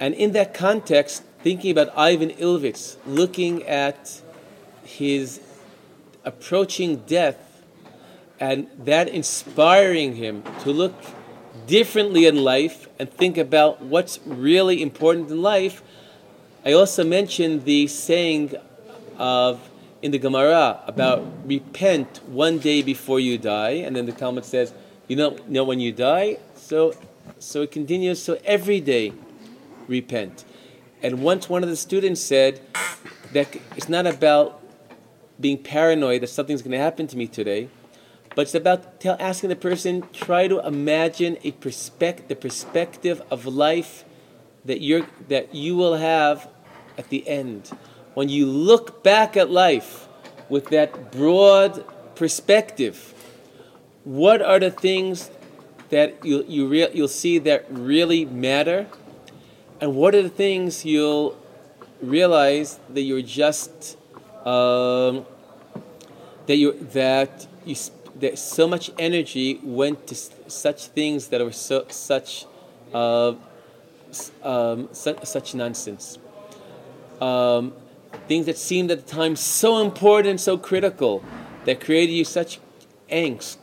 and 0.00 0.14
in 0.14 0.32
that 0.32 0.52
context, 0.52 1.22
thinking 1.44 1.70
about 1.70 1.92
Ivan 1.94 2.30
Ilyich, 2.30 2.96
looking 3.06 3.62
at 3.64 4.22
his 4.82 5.40
approaching 6.24 6.96
death 7.06 7.62
and 8.40 8.66
that 8.78 9.08
inspiring 9.08 10.16
him 10.16 10.42
to 10.60 10.70
look 10.70 10.94
differently 11.66 12.24
in 12.24 12.36
life 12.36 12.88
and 12.98 13.12
think 13.12 13.36
about 13.36 13.82
what's 13.82 14.18
really 14.24 14.80
important 14.80 15.30
in 15.30 15.42
life. 15.42 15.82
I 16.64 16.72
also 16.72 17.04
mentioned 17.04 17.66
the 17.66 17.88
saying 17.88 18.54
of 19.18 19.60
in 20.00 20.12
the 20.12 20.18
Gemara 20.18 20.80
about 20.86 21.22
repent 21.44 22.20
one 22.26 22.58
day 22.58 22.80
before 22.80 23.20
you 23.20 23.36
die, 23.36 23.84
and 23.84 23.94
then 23.94 24.06
the 24.06 24.12
Talmud 24.12 24.46
says, 24.46 24.72
you 25.08 25.16
don't 25.16 25.50
know 25.50 25.64
when 25.64 25.78
you 25.78 25.92
die, 25.92 26.38
so 26.54 26.94
so 27.38 27.60
it 27.60 27.70
continues. 27.70 28.22
So 28.22 28.38
every 28.46 28.80
day, 28.80 29.12
repent. 29.88 30.46
And 31.04 31.20
once 31.22 31.50
one 31.50 31.62
of 31.62 31.68
the 31.68 31.76
students 31.76 32.22
said 32.22 32.62
that 33.34 33.54
it's 33.76 33.90
not 33.90 34.06
about 34.06 34.62
being 35.38 35.58
paranoid 35.58 36.22
that 36.22 36.28
something's 36.28 36.62
going 36.62 36.72
to 36.72 36.78
happen 36.78 37.06
to 37.08 37.16
me 37.18 37.26
today, 37.26 37.68
but 38.34 38.42
it's 38.42 38.54
about 38.54 39.00
tell, 39.00 39.14
asking 39.20 39.50
the 39.50 39.56
person 39.56 40.08
try 40.14 40.48
to 40.48 40.66
imagine 40.66 41.36
a 41.44 41.50
perspective, 41.50 42.28
the 42.28 42.36
perspective 42.36 43.20
of 43.30 43.44
life 43.44 44.06
that 44.64 44.80
you 44.80 45.06
that 45.28 45.54
you 45.54 45.76
will 45.76 45.96
have 45.96 46.48
at 46.96 47.10
the 47.10 47.28
end. 47.28 47.70
when 48.14 48.30
you 48.30 48.46
look 48.46 49.02
back 49.02 49.36
at 49.36 49.50
life 49.50 50.08
with 50.48 50.68
that 50.68 51.12
broad 51.12 51.84
perspective, 52.14 53.12
what 54.04 54.40
are 54.40 54.58
the 54.58 54.70
things 54.70 55.30
that 55.90 56.24
you, 56.24 56.44
you 56.48 56.66
rea- 56.66 56.90
you'll 56.94 57.08
see 57.08 57.38
that 57.38 57.66
really 57.68 58.24
matter? 58.24 58.86
And 59.84 59.94
what 59.96 60.14
are 60.14 60.22
the 60.22 60.30
things 60.30 60.86
you'll 60.86 61.36
realize 62.00 62.78
that 62.88 63.02
you're 63.02 63.20
just 63.20 63.98
um, 64.46 65.26
that 66.46 66.56
you 66.56 66.72
that 66.94 67.46
you 67.66 67.76
that 68.18 68.38
so 68.38 68.66
much 68.66 68.90
energy 68.98 69.60
went 69.62 70.06
to 70.06 70.14
such 70.48 70.86
things 70.86 71.28
that 71.28 71.42
were 71.42 71.52
so 71.52 71.84
such 71.90 72.46
uh, 72.94 73.34
um, 74.42 74.88
su- 74.92 75.18
such 75.22 75.54
nonsense. 75.54 76.16
Um, 77.20 77.74
things 78.26 78.46
that 78.46 78.56
seemed 78.56 78.90
at 78.90 79.06
the 79.06 79.14
time 79.14 79.36
so 79.36 79.82
important, 79.82 80.40
so 80.40 80.56
critical, 80.56 81.22
that 81.66 81.82
created 81.82 82.14
you 82.14 82.24
such 82.24 82.58
angst 83.10 83.58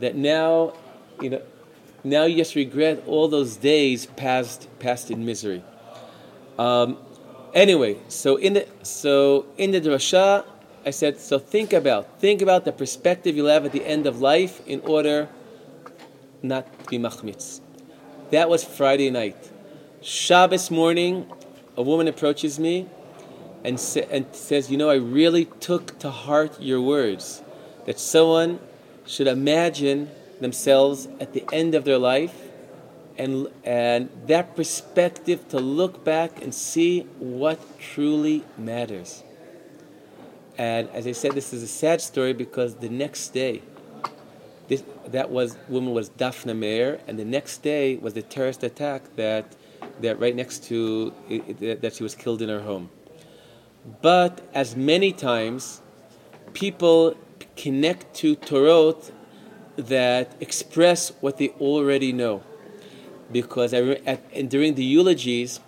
that 0.00 0.16
now, 0.16 0.74
you 1.18 1.30
know, 1.30 1.42
now 2.06 2.24
you 2.24 2.36
just 2.36 2.54
regret 2.54 3.02
all 3.06 3.28
those 3.28 3.56
days 3.56 4.06
passed 4.06 4.68
passed 4.78 5.10
in 5.10 5.24
misery. 5.24 5.62
Um, 6.58 6.98
anyway, 7.52 7.98
so 8.08 8.36
in 8.36 8.54
the 8.54 8.66
so 8.82 9.46
in 9.58 9.72
the 9.72 9.80
drasha, 9.80 10.44
I 10.84 10.90
said, 10.90 11.18
so 11.18 11.38
think 11.38 11.72
about 11.72 12.20
think 12.20 12.42
about 12.42 12.64
the 12.64 12.72
perspective 12.72 13.36
you'll 13.36 13.48
have 13.48 13.64
at 13.64 13.72
the 13.72 13.84
end 13.84 14.06
of 14.06 14.20
life 14.20 14.66
in 14.66 14.80
order 14.80 15.28
not 16.42 16.66
to 16.78 16.84
be 16.86 16.98
machmitz. 16.98 17.60
That 18.30 18.48
was 18.48 18.64
Friday 18.64 19.10
night. 19.10 19.50
Shabbos 20.00 20.70
morning, 20.70 21.26
a 21.76 21.82
woman 21.82 22.06
approaches 22.08 22.58
me 22.58 22.88
and, 23.64 23.80
sa- 23.80 24.06
and 24.10 24.26
says, 24.32 24.70
You 24.70 24.76
know, 24.76 24.90
I 24.90 24.94
really 24.94 25.46
took 25.46 25.98
to 25.98 26.10
heart 26.10 26.60
your 26.60 26.80
words 26.80 27.42
that 27.86 27.98
someone 27.98 28.60
should 29.06 29.26
imagine 29.26 30.10
themselves 30.40 31.08
at 31.20 31.32
the 31.32 31.44
end 31.52 31.74
of 31.74 31.84
their 31.84 31.98
life 31.98 32.34
and, 33.18 33.48
and 33.64 34.10
that 34.26 34.54
perspective 34.56 35.48
to 35.48 35.58
look 35.58 36.04
back 36.04 36.42
and 36.42 36.54
see 36.54 37.00
what 37.18 37.58
truly 37.78 38.44
matters. 38.58 39.22
And 40.58 40.88
as 40.90 41.06
I 41.06 41.12
said, 41.12 41.32
this 41.32 41.52
is 41.52 41.62
a 41.62 41.68
sad 41.68 42.00
story 42.00 42.32
because 42.32 42.76
the 42.76 42.88
next 42.88 43.30
day, 43.30 43.62
this, 44.68 44.82
that 45.06 45.30
was 45.30 45.56
woman 45.68 45.92
was 45.92 46.10
Dafna 46.10 46.56
Meir, 46.56 47.00
and 47.06 47.18
the 47.18 47.24
next 47.24 47.62
day 47.62 47.96
was 47.96 48.14
the 48.14 48.22
terrorist 48.22 48.62
attack 48.62 49.14
that 49.16 49.54
that 50.00 50.18
right 50.18 50.34
next 50.34 50.64
to 50.64 51.12
that 51.60 51.94
she 51.94 52.02
was 52.02 52.14
killed 52.14 52.42
in 52.42 52.48
her 52.48 52.62
home. 52.62 52.90
But 54.02 54.40
as 54.52 54.74
many 54.74 55.12
times, 55.12 55.80
people 56.52 57.16
connect 57.56 58.14
to 58.16 58.34
Torot 58.36 59.12
that 59.76 60.34
express 60.40 61.12
what 61.20 61.38
they 61.38 61.50
already 61.60 62.12
know. 62.12 62.42
Because 63.30 63.74
at, 63.74 64.48
during 64.48 64.74
the 64.74 64.84
eulogies, 64.84 65.60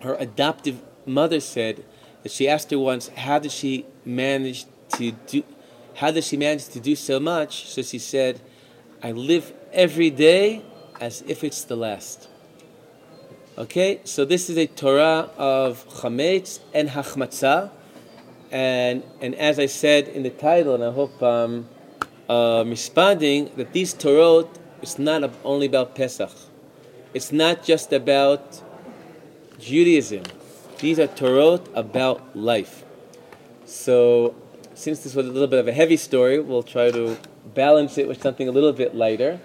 her 0.00 0.14
adoptive 0.14 0.80
mother 1.06 1.40
said 1.40 1.84
that 2.22 2.32
she 2.32 2.48
asked 2.48 2.70
her 2.70 2.78
once, 2.78 3.08
"How 3.08 3.38
did 3.38 3.52
she 3.52 3.86
manage 4.04 4.66
to 4.96 5.12
do? 5.26 5.42
How 5.94 6.10
did 6.10 6.24
she 6.24 6.36
manage 6.36 6.68
to 6.68 6.80
do 6.80 6.96
so 6.96 7.20
much?" 7.20 7.66
So 7.68 7.82
she 7.82 7.98
said, 7.98 8.40
"I 9.02 9.12
live 9.12 9.52
every 9.72 10.10
day 10.10 10.62
as 11.00 11.22
if 11.26 11.44
it's 11.44 11.62
the 11.62 11.76
last." 11.76 12.28
Okay, 13.56 14.00
so 14.04 14.24
this 14.24 14.48
is 14.48 14.56
a 14.56 14.66
Torah 14.66 15.30
of 15.36 15.86
chametz 15.88 16.60
and 16.72 16.88
hachmatzah, 16.88 17.70
and 18.50 19.02
and 19.20 19.34
as 19.34 19.58
I 19.58 19.66
said 19.66 20.08
in 20.08 20.22
the 20.22 20.30
title, 20.30 20.74
and 20.74 20.82
I 20.82 20.90
hope 20.90 21.22
I'm 21.22 21.68
uh, 22.30 22.62
responding 22.64 23.50
that 23.56 23.72
these 23.72 23.92
Torot 23.92 24.48
is 24.82 24.98
not 25.00 25.28
only 25.44 25.66
about 25.66 25.96
Pesach. 25.96 26.30
It's 27.12 27.32
not 27.32 27.64
just 27.64 27.92
about 27.92 28.62
Judaism. 29.58 30.22
These 30.78 31.00
are 31.00 31.08
Torot 31.08 31.66
about 31.74 32.36
life. 32.36 32.84
So, 33.64 34.36
since 34.74 35.00
this 35.00 35.14
was 35.16 35.26
a 35.26 35.30
little 35.30 35.48
bit 35.48 35.58
of 35.58 35.66
a 35.66 35.72
heavy 35.72 35.96
story, 35.96 36.38
we'll 36.38 36.62
try 36.62 36.92
to 36.92 37.18
balance 37.52 37.98
it 37.98 38.06
with 38.06 38.22
something 38.22 38.46
a 38.46 38.52
little 38.52 38.72
bit 38.72 38.94
lighter. 38.94 39.40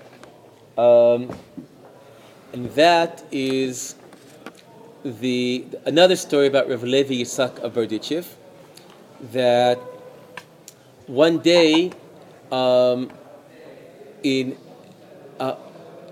Um, 0.77 1.35
and 2.53 2.69
that 2.75 3.23
is 3.31 3.95
the 5.03 5.65
another 5.85 6.15
story 6.15 6.45
about 6.45 6.69
Rav 6.69 6.83
Levi 6.83 7.15
Yitzhak 7.15 7.59
of 7.59 7.73
Berdichev. 7.73 8.25
That 9.33 9.79
one 11.07 11.39
day, 11.39 11.91
um, 12.51 13.11
in 14.23 14.57
uh, 15.39 15.55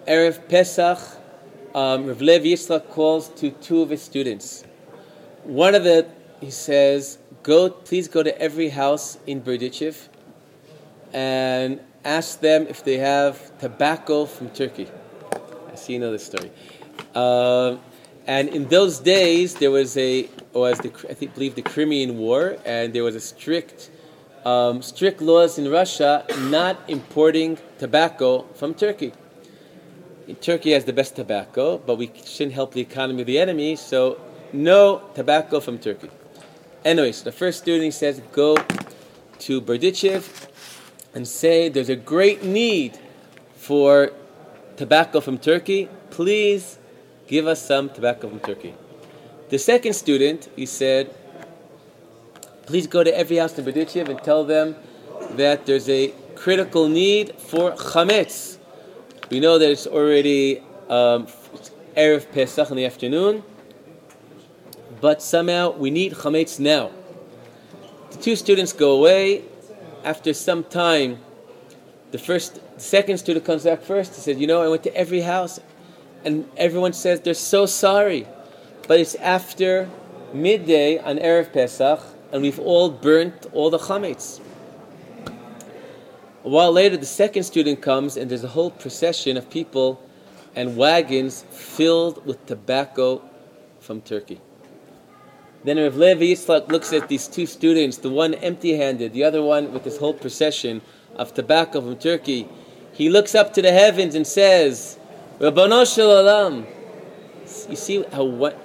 Erev 0.08 0.48
Pesach, 0.48 1.00
um, 1.76 2.08
Rav 2.08 2.22
Levi 2.22 2.48
Yitzhak 2.48 2.89
calls 2.89 3.30
to 3.30 3.52
two 3.52 3.82
of 3.82 3.89
his 3.89 4.02
students. 4.02 4.63
One 5.43 5.76
of 5.76 5.84
the, 5.84 6.08
he 6.39 6.52
says, 6.52 7.17
go, 7.41 7.69
please 7.69 8.08
go 8.08 8.24
to 8.24 8.39
every 8.41 8.69
house 8.69 9.17
in 9.28 9.41
Berdichev 9.41 10.08
and 11.13 11.80
ask 12.06 12.39
them 12.39 12.67
if 12.67 12.84
they 12.84 12.98
have 12.98 13.58
tobacco 13.60 14.26
from 14.26 14.50
Turkey. 14.50 14.88
I 15.72 15.76
see 15.76 15.98
this 15.98 16.26
story. 16.26 16.52
Um, 17.15 17.80
and 18.26 18.50
in 18.50 18.67
those 18.67 19.00
days, 19.00 19.56
there 19.56 19.72
was 19.72 19.98
a 19.98 20.30
was 20.54 20.78
the 20.80 20.91
I 21.10 21.13
think 21.13 21.34
believe 21.34 21.56
the 21.56 21.62
Crimean 21.62 22.17
War, 22.17 22.58
and 22.65 22.93
there 22.93 23.04
was 23.04 23.15
a 23.15 23.19
strict 23.19 23.89
um, 24.45 24.82
strict 24.82 25.21
laws 25.21 25.58
in 25.58 25.69
Russia 25.69 26.25
not 26.49 26.77
importing 26.88 27.58
tobacco 27.79 28.43
from 28.56 28.73
Turkey. 28.73 29.13
Turkey 30.41 30.71
has 30.71 30.86
the 30.86 30.93
best 30.93 31.15
tobacco, 31.15 31.77
but 31.77 31.97
we 31.97 32.12
shouldn't 32.23 32.53
help 32.53 32.73
the 32.73 32.82
economy 32.82 33.21
of 33.21 33.27
the 33.27 33.38
enemy, 33.38 33.75
so 33.75 34.19
no 34.53 35.01
tobacco 35.15 35.60
from 35.60 35.77
Turkey. 35.77 36.10
Anyway, 36.86 37.12
so 37.12 37.25
the 37.25 37.32
first 37.32 37.60
student 37.60 37.93
says 37.93 38.21
go 38.32 38.56
to 39.39 39.62
Berdichev 39.62 40.47
and 41.13 41.27
say 41.27 41.69
there's 41.69 41.89
a 41.89 41.95
great 41.95 42.43
need 42.43 42.97
for 43.56 44.12
tobacco 44.77 45.19
from 45.19 45.38
Turkey. 45.38 45.89
Please 46.10 46.79
give 47.27 47.47
us 47.47 47.62
some 47.62 47.89
tobacco 47.89 48.29
from 48.29 48.39
Turkey. 48.39 48.75
The 49.49 49.60
second 49.60 49.93
student, 49.93 50.49
he 50.56 50.65
said, 50.65 51.13
please 52.65 52.88
go 52.88 53.04
to 53.04 53.17
every 53.17 53.38
house 53.38 53.58
in 53.58 53.65
Berdichev 53.65 54.10
and 54.10 54.21
tell 54.23 54.43
them 54.43 54.76
that 55.32 55.65
there's 55.65 55.89
a 55.89 56.13
critical 56.36 56.88
need 56.88 57.36
for 57.38 57.71
chametz. 57.71 58.58
We 59.30 59.39
know 59.39 59.58
that 59.58 59.69
it's 59.69 59.88
already 59.88 60.60
um, 60.89 61.28
Erev 61.95 62.32
Pesach 62.32 62.69
in 62.69 62.78
the 62.78 62.86
afternoon, 62.86 63.43
but 65.02 65.21
somehow 65.21 65.71
we 65.71 65.89
need 65.89 66.13
chametz 66.13 66.60
now. 66.60 66.91
The 68.12 68.17
two 68.17 68.36
students 68.36 68.73
go 68.73 68.91
away. 68.97 69.43
After 70.04 70.34
some 70.34 70.65
time, 70.65 71.19
the 72.12 72.17
first, 72.17 72.60
the 72.76 72.80
second 72.82 73.17
student 73.17 73.45
comes 73.45 73.63
back 73.63 73.82
first. 73.82 74.15
He 74.15 74.21
says, 74.21 74.38
"You 74.38 74.47
know, 74.47 74.62
I 74.62 74.67
went 74.67 74.84
to 74.84 74.93
every 74.95 75.21
house, 75.21 75.62
and 76.26 76.49
everyone 76.58 76.91
says 76.91 77.21
they're 77.21 77.34
so 77.34 77.65
sorry, 77.65 78.28
but 78.88 78.99
it's 78.99 79.15
after 79.15 79.89
midday 80.34 80.97
on 80.99 81.19
erev 81.19 81.54
Pesach, 81.54 82.02
and 82.34 82.41
we've 82.41 82.60
all 82.60 82.89
burnt 82.89 83.46
all 83.54 83.69
the 83.69 83.78
chametz." 83.78 84.41
A 86.43 86.50
while 86.50 86.74
later, 86.74 86.98
the 86.98 87.06
second 87.06 87.43
student 87.43 87.82
comes, 87.82 88.17
and 88.17 88.30
there's 88.30 88.43
a 88.43 88.50
whole 88.50 88.72
procession 88.72 89.38
of 89.38 89.50
people 89.50 90.02
and 90.56 90.76
wagons 90.76 91.46
filled 91.52 92.26
with 92.26 92.46
tobacco 92.46 93.22
from 93.80 94.02
Turkey. 94.02 94.41
Then 95.63 95.78
Rav 95.78 95.96
Levi 95.96 96.26
Yitzchak 96.26 96.67
looks 96.67 96.91
at 96.91 97.08
these 97.08 97.30
two 97.30 97.46
students, 97.46 97.98
the 97.98 98.10
one 98.10 98.34
empty-handed, 98.34 99.13
the 99.13 99.24
other 99.24 99.41
one 99.41 99.72
with 99.72 99.86
this 99.86 99.98
whole 99.98 100.13
procession 100.13 100.82
of 101.15 101.34
tobacco 101.34 101.80
from 101.80 101.96
Turkey. 101.96 102.50
He 102.91 103.10
looks 103.10 103.34
up 103.34 103.54
to 103.54 103.62
the 103.62 103.72
heavens 103.72 104.13
and 104.13 104.28
says, 104.28 105.00
Ribono 105.39 105.86
Shel 105.91 106.10
Olam. 106.10 106.65
You 107.69 107.76
see 107.78 108.04
how 108.12 108.26
what, 108.26 108.56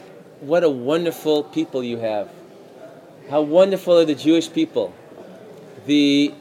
what 0.40 0.64
a 0.64 0.68
wonderful 0.68 1.44
people 1.44 1.84
you 1.84 1.98
have. 1.98 2.28
How 3.30 3.42
wonderful 3.42 3.98
are 3.98 4.06
the 4.06 4.14
Jewish 4.14 4.50
people. 4.50 4.94
The 5.84 6.32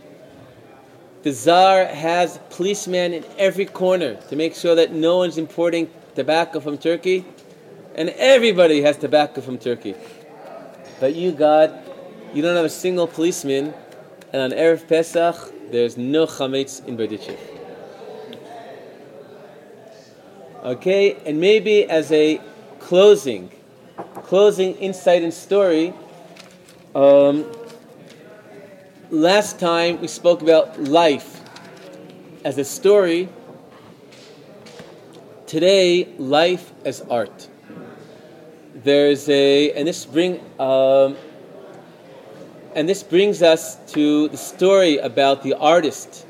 the 1.23 1.33
Tsar 1.33 1.83
has 1.83 2.39
policemen 2.49 3.11
in 3.11 3.25
every 3.37 3.65
corner 3.65 4.15
to 4.29 4.35
make 4.37 4.55
sure 4.55 4.75
that 4.75 4.93
no 4.93 5.17
one's 5.17 5.37
importing 5.37 5.89
tobacco 6.15 6.61
from 6.61 6.77
Turkey, 6.77 7.25
and 7.95 8.07
everybody 8.11 8.81
has 8.83 8.95
tobacco 8.95 9.41
from 9.41 9.57
Turkey. 9.57 9.95
But 11.01 11.15
you, 11.15 11.33
God, 11.33 11.77
you 12.33 12.41
don't 12.41 12.55
have 12.55 12.63
a 12.63 12.69
single 12.69 13.07
policeman, 13.07 13.73
and 14.31 14.41
on 14.41 14.57
Erev 14.57 14.87
Pesach, 14.87 15.35
there's 15.69 15.97
no 15.97 16.25
chametz 16.25 16.85
in 16.85 16.95
Berdichev. 16.95 17.37
Okay, 20.63 21.17
and 21.25 21.41
maybe 21.41 21.83
as 21.83 22.09
a 22.13 22.39
closing, 22.79 23.51
closing 24.23 24.75
insight 24.75 25.23
and 25.23 25.33
story, 25.33 25.93
Um, 26.97 27.45
last 29.11 29.59
time 29.59 30.01
we 30.01 30.07
spoke 30.07 30.41
about 30.41 30.81
life 30.81 31.41
as 32.43 32.57
a 32.57 32.63
story. 32.63 33.29
Today, 35.45 36.07
life 36.17 36.71
as 36.85 37.01
art. 37.01 37.49
There's 38.73 39.29
a, 39.29 39.73
and 39.73 39.87
this 39.87 40.07
bring, 40.07 40.39
um, 40.59 41.15
and 42.73 42.89
this 42.89 43.03
brings 43.03 43.43
us 43.43 43.75
to 43.93 44.29
the 44.29 44.37
story 44.37 44.97
about 44.97 45.43
the 45.43 45.53
artist 45.53 46.25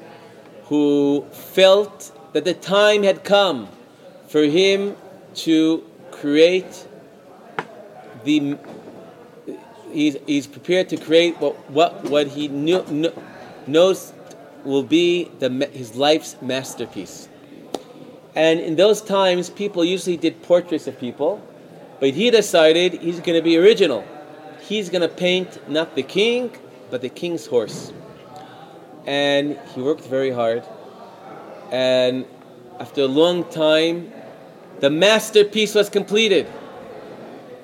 who 0.65 1.25
felt 1.31 2.11
that 2.33 2.43
the 2.43 2.53
time 2.53 3.03
had 3.03 3.23
come 3.23 3.69
for 4.27 4.43
him 4.43 4.97
to 5.45 5.85
create 6.11 6.85
the 8.25 8.57
he's, 9.97 10.17
he's 10.27 10.45
prepared 10.45 10.89
to 10.89 10.97
create 10.97 11.35
what 11.41 11.55
what, 11.71 12.03
what 12.05 12.27
he 12.27 12.47
knew, 12.47 12.83
kn- 12.83 13.13
knows 13.65 14.13
will 14.63 14.83
be 14.83 15.31
the, 15.39 15.49
his 15.73 15.95
life's 15.95 16.35
masterpiece. 16.41 17.27
And 18.35 18.59
in 18.59 18.75
those 18.75 19.01
times, 19.01 19.49
people 19.49 19.83
usually 19.83 20.17
did 20.17 20.43
portraits 20.43 20.85
of 20.85 20.99
people, 20.99 21.41
but 21.99 22.11
he 22.11 22.29
decided 22.29 22.93
he's 23.01 23.19
going 23.19 23.37
to 23.37 23.41
be 23.41 23.57
original. 23.57 24.05
He's 24.61 24.89
going 24.89 25.01
to 25.01 25.13
paint 25.27 25.67
not 25.67 25.95
the 25.95 26.03
king, 26.03 26.55
but 26.91 27.01
the 27.01 27.09
king's 27.09 27.47
horse. 27.47 27.91
And 29.07 29.57
he 29.73 29.81
worked 29.81 30.03
very 30.03 30.29
hard. 30.29 30.63
And 31.71 32.25
after 32.79 33.01
a 33.01 33.07
long 33.07 33.45
time, 33.45 34.11
the 34.79 34.91
masterpiece 34.91 35.73
was 35.73 35.89
completed. 35.89 36.45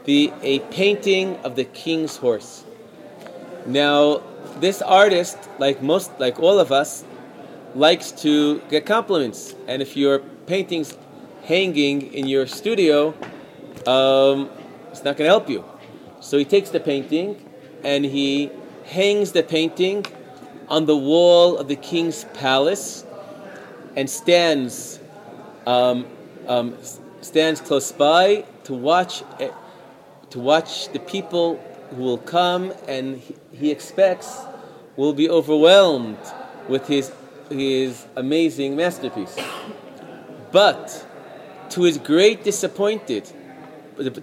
The, 0.06 0.34
a 0.42 0.60
painting 0.60 1.38
of 1.38 1.56
the 1.56 1.64
king's 1.64 2.18
horse. 2.18 2.66
Now, 3.66 4.22
this 4.60 4.82
artist, 4.82 5.38
like 5.60 5.82
most, 5.82 6.12
like 6.20 6.40
all 6.40 6.60
of 6.60 6.72
us, 6.72 7.06
likes 7.76 8.12
to 8.12 8.60
get 8.70 8.86
compliments. 8.86 9.56
And 9.68 9.82
if 9.82 9.96
your 9.96 10.20
painting's 10.46 10.98
hanging 11.44 12.14
in 12.14 12.28
your 12.28 12.48
studio, 12.48 13.14
um, 13.88 14.50
it's 14.92 15.04
not 15.04 15.18
going 15.18 15.28
to 15.28 15.34
help 15.34 15.50
you. 15.50 15.66
So 16.20 16.38
he 16.38 16.46
takes 16.46 16.70
the 16.70 16.80
painting 16.80 17.44
and 17.84 18.06
he 18.06 18.52
hangs 18.86 19.32
the 19.32 19.44
painting 19.44 20.06
on 20.70 20.86
the 20.86 20.96
wall 20.96 21.58
of 21.58 21.68
the 21.68 21.76
king's 21.76 22.26
palace 22.34 23.06
and 23.96 24.10
stands 24.10 25.00
um, 25.66 26.06
um, 26.48 26.78
stands 27.22 27.62
close 27.62 27.92
by 27.92 28.46
to 28.66 28.74
watch 28.74 29.24
to 30.34 30.40
watch 30.40 30.90
the 30.90 31.00
people 31.00 31.62
who 31.92 32.02
will 32.02 32.18
come 32.18 32.74
and 32.88 33.22
he, 33.52 33.70
expects 33.70 34.42
will 34.98 35.14
be 35.14 35.30
overwhelmed 35.30 36.18
with 36.68 36.88
his 36.88 37.12
his 37.52 38.08
amazing 38.16 38.76
masterpiece. 38.76 39.38
But 40.52 41.06
to 41.70 41.84
his 41.84 42.00
great 42.00 42.44
disappointed 42.44 43.32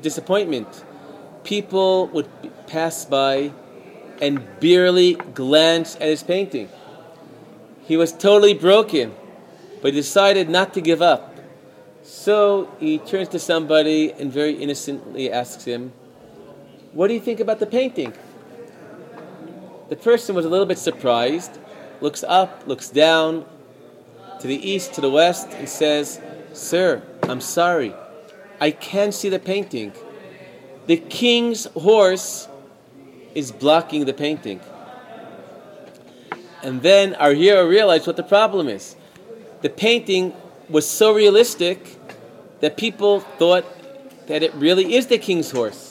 disappointment, 0.02 0.84
people 1.44 2.08
would 2.08 2.28
pass 2.66 3.04
by 3.04 3.52
and 4.20 4.42
barely 4.58 5.14
glance 5.14 5.94
at 5.94 6.08
his 6.08 6.24
painting. 6.24 6.68
He 7.86 7.96
was 7.96 8.10
totally 8.10 8.54
broken, 8.54 9.14
but 9.80 9.94
decided 9.94 10.50
not 10.50 10.74
to 10.74 10.80
give 10.80 11.02
up. 11.02 11.38
So 12.02 12.68
he 12.80 12.98
turns 12.98 13.28
to 13.28 13.38
somebody 13.38 14.12
and 14.12 14.32
very 14.32 14.54
innocently 14.54 15.30
asks 15.30 15.64
him, 15.64 15.92
What 16.92 17.06
do 17.06 17.14
you 17.14 17.20
think 17.20 17.38
about 17.38 17.60
the 17.60 17.66
painting? 17.66 18.12
The 19.88 19.96
person 19.96 20.34
was 20.34 20.44
a 20.44 20.48
little 20.48 20.66
bit 20.66 20.78
surprised, 20.78 21.58
looks 22.00 22.24
up, 22.24 22.66
looks 22.66 22.88
down, 22.88 23.44
to 24.40 24.46
the 24.46 24.68
east, 24.68 24.94
to 24.94 25.00
the 25.00 25.10
west, 25.10 25.48
and 25.52 25.68
says, 25.68 26.20
Sir, 26.52 27.02
I'm 27.24 27.40
sorry. 27.40 27.94
I 28.60 28.72
can't 28.72 29.14
see 29.14 29.28
the 29.28 29.38
painting. 29.38 29.92
The 30.86 30.96
king's 30.96 31.66
horse 31.66 32.48
is 33.34 33.52
blocking 33.52 34.04
the 34.04 34.14
painting. 34.14 34.60
And 36.62 36.82
then 36.82 37.14
our 37.14 37.32
hero 37.32 37.66
realized 37.66 38.06
what 38.06 38.16
the 38.16 38.22
problem 38.22 38.68
is. 38.68 38.96
The 39.62 39.70
painting 39.70 40.34
was 40.68 40.88
so 40.88 41.14
realistic 41.14 41.96
that 42.60 42.76
people 42.76 43.20
thought 43.20 43.64
that 44.26 44.42
it 44.42 44.52
really 44.54 44.94
is 44.94 45.06
the 45.06 45.18
king's 45.18 45.50
horse. 45.50 45.89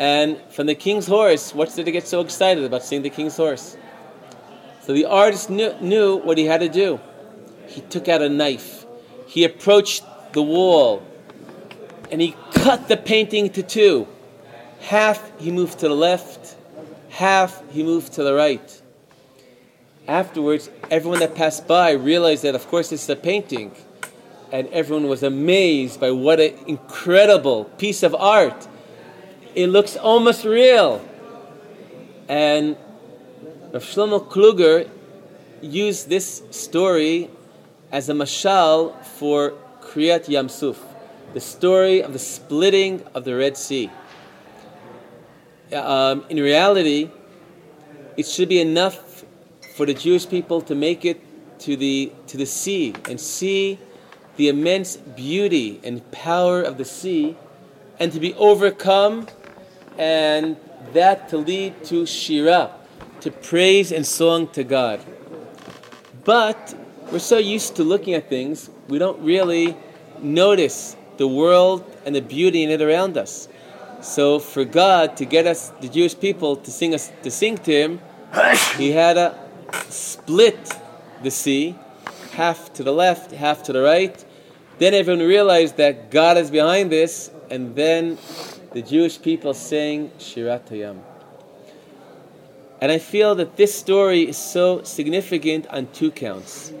And 0.00 0.40
from 0.48 0.66
the 0.66 0.74
king's 0.74 1.06
horse, 1.06 1.54
what 1.54 1.74
did 1.76 1.84
they 1.84 1.92
get 1.92 2.08
so 2.08 2.22
excited 2.22 2.64
about 2.64 2.82
seeing 2.82 3.02
the 3.02 3.10
king's 3.10 3.36
horse? 3.36 3.76
So 4.80 4.94
the 4.94 5.04
artist 5.04 5.50
knew, 5.50 5.74
knew 5.82 6.16
what 6.16 6.38
he 6.38 6.46
had 6.46 6.60
to 6.60 6.70
do. 6.70 6.98
He 7.66 7.82
took 7.82 8.08
out 8.08 8.22
a 8.22 8.30
knife. 8.30 8.86
He 9.26 9.44
approached 9.44 10.02
the 10.32 10.40
wall 10.40 11.06
and 12.10 12.18
he 12.18 12.34
cut 12.54 12.88
the 12.88 12.96
painting 12.96 13.50
to 13.50 13.62
two. 13.62 14.08
Half 14.80 15.38
he 15.38 15.50
moved 15.50 15.80
to 15.80 15.88
the 15.88 15.94
left, 15.94 16.56
half 17.10 17.62
he 17.70 17.82
moved 17.82 18.14
to 18.14 18.22
the 18.22 18.32
right. 18.32 18.82
Afterwards, 20.08 20.70
everyone 20.90 21.20
that 21.20 21.34
passed 21.34 21.68
by 21.68 21.90
realized 21.90 22.44
that, 22.44 22.54
of 22.54 22.66
course, 22.68 22.90
it's 22.90 23.06
a 23.10 23.16
painting. 23.16 23.72
And 24.50 24.66
everyone 24.68 25.08
was 25.08 25.22
amazed 25.22 26.00
by 26.00 26.10
what 26.10 26.40
an 26.40 26.54
incredible 26.66 27.66
piece 27.66 28.02
of 28.02 28.14
art. 28.14 28.66
It 29.54 29.66
looks 29.66 29.96
almost 29.96 30.44
real. 30.44 31.04
And 32.28 32.76
Rav 33.72 33.82
Shlomo 33.82 34.24
Kluger 34.24 34.88
used 35.60 36.08
this 36.08 36.42
story 36.50 37.30
as 37.90 38.08
a 38.08 38.12
mashal 38.12 39.04
for 39.04 39.54
Kriyat 39.80 40.26
Yamsuf, 40.26 40.76
the 41.34 41.40
story 41.40 42.02
of 42.02 42.12
the 42.12 42.18
splitting 42.18 43.02
of 43.14 43.24
the 43.24 43.34
Red 43.34 43.56
Sea. 43.56 43.90
Um, 45.72 46.24
in 46.28 46.36
reality, 46.36 47.10
it 48.16 48.26
should 48.26 48.48
be 48.48 48.60
enough 48.60 49.24
for 49.74 49.86
the 49.86 49.94
Jewish 49.94 50.28
people 50.28 50.60
to 50.62 50.74
make 50.74 51.04
it 51.04 51.20
to 51.60 51.76
the 51.76 52.12
to 52.28 52.36
the 52.36 52.46
sea 52.46 52.94
and 53.08 53.20
see 53.20 53.78
the 54.36 54.48
immense 54.48 54.96
beauty 54.96 55.80
and 55.82 56.08
power 56.12 56.62
of 56.62 56.78
the 56.78 56.84
sea, 56.84 57.36
and 57.98 58.12
to 58.12 58.20
be 58.20 58.32
overcome, 58.34 59.26
and 59.98 60.56
that 60.92 61.28
to 61.30 61.38
lead 61.38 61.84
to 61.84 62.06
shira, 62.06 62.72
to 63.20 63.30
praise 63.30 63.92
and 63.92 64.06
song 64.06 64.48
to 64.48 64.64
God. 64.64 65.00
But 66.24 66.74
we're 67.12 67.18
so 67.18 67.38
used 67.38 67.76
to 67.76 67.84
looking 67.84 68.14
at 68.14 68.28
things, 68.28 68.70
we 68.88 68.98
don't 68.98 69.20
really 69.20 69.76
notice 70.20 70.96
the 71.16 71.26
world 71.26 71.84
and 72.04 72.14
the 72.14 72.22
beauty 72.22 72.62
in 72.62 72.70
it 72.70 72.80
around 72.80 73.16
us. 73.16 73.48
So 74.00 74.38
for 74.38 74.64
God 74.64 75.16
to 75.18 75.24
get 75.24 75.46
us, 75.46 75.70
the 75.80 75.88
Jewish 75.88 76.18
people, 76.18 76.56
to 76.56 76.70
sing 76.70 76.94
us 76.94 77.12
to 77.22 77.30
sing 77.30 77.58
to 77.58 77.72
Him, 77.72 78.00
He 78.76 78.92
had 78.92 79.14
to 79.14 79.34
split 79.90 80.72
the 81.22 81.30
sea, 81.30 81.76
half 82.32 82.72
to 82.74 82.82
the 82.82 82.92
left, 82.92 83.32
half 83.32 83.62
to 83.64 83.72
the 83.72 83.82
right. 83.82 84.24
Then 84.78 84.94
everyone 84.94 85.26
realized 85.26 85.76
that 85.76 86.10
God 86.10 86.38
is 86.38 86.50
behind 86.50 86.90
this, 86.90 87.30
and 87.50 87.74
then 87.76 88.16
the 88.72 88.82
Jewish 88.82 89.20
people 89.20 89.52
sang 89.52 90.10
Shirat 90.18 90.68
Hayam. 90.68 91.00
And 92.80 92.92
I 92.92 92.98
feel 92.98 93.34
that 93.34 93.56
this 93.56 93.74
story 93.74 94.28
is 94.28 94.36
so 94.36 94.82
significant 94.84 95.66
on 95.68 95.88
two 95.92 96.10
counts. 96.10 96.72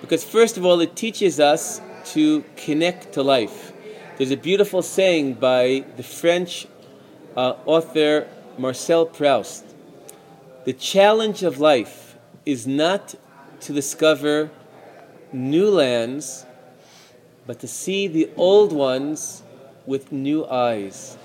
Because, 0.00 0.24
first 0.24 0.56
of 0.56 0.64
all, 0.64 0.80
it 0.80 0.96
teaches 0.96 1.38
us 1.38 1.80
to 2.06 2.42
connect 2.56 3.12
to 3.12 3.22
life. 3.22 3.72
There's 4.16 4.30
a 4.30 4.36
beautiful 4.36 4.80
saying 4.80 5.34
by 5.34 5.84
the 5.96 6.02
French 6.02 6.66
uh, 7.36 7.54
author 7.66 8.28
Marcel 8.56 9.04
Proust 9.04 9.64
The 10.64 10.72
challenge 10.72 11.42
of 11.42 11.60
life 11.60 12.16
is 12.46 12.66
not 12.66 13.14
to 13.60 13.72
discover 13.72 14.50
new 15.32 15.68
lands, 15.68 16.46
but 17.46 17.60
to 17.60 17.68
see 17.68 18.08
the 18.08 18.30
old 18.36 18.72
ones 18.72 19.42
with 19.84 20.12
new 20.12 20.46
eyes. 20.46 21.18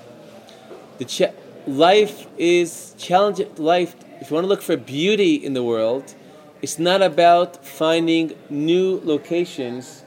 The 1.02 1.34
life 1.66 2.28
is 2.38 2.94
challenging. 2.96 3.50
life 3.58 3.96
if 4.20 4.30
you 4.30 4.36
want 4.36 4.44
to 4.44 4.48
look 4.48 4.62
for 4.62 4.78
beauty 4.78 5.34
in 5.34 5.56
the 5.56 5.64
world, 5.64 6.14
it's 6.62 6.78
not 6.78 7.02
about 7.02 7.66
finding 7.66 8.34
new 8.52 9.02
locations 9.04 10.04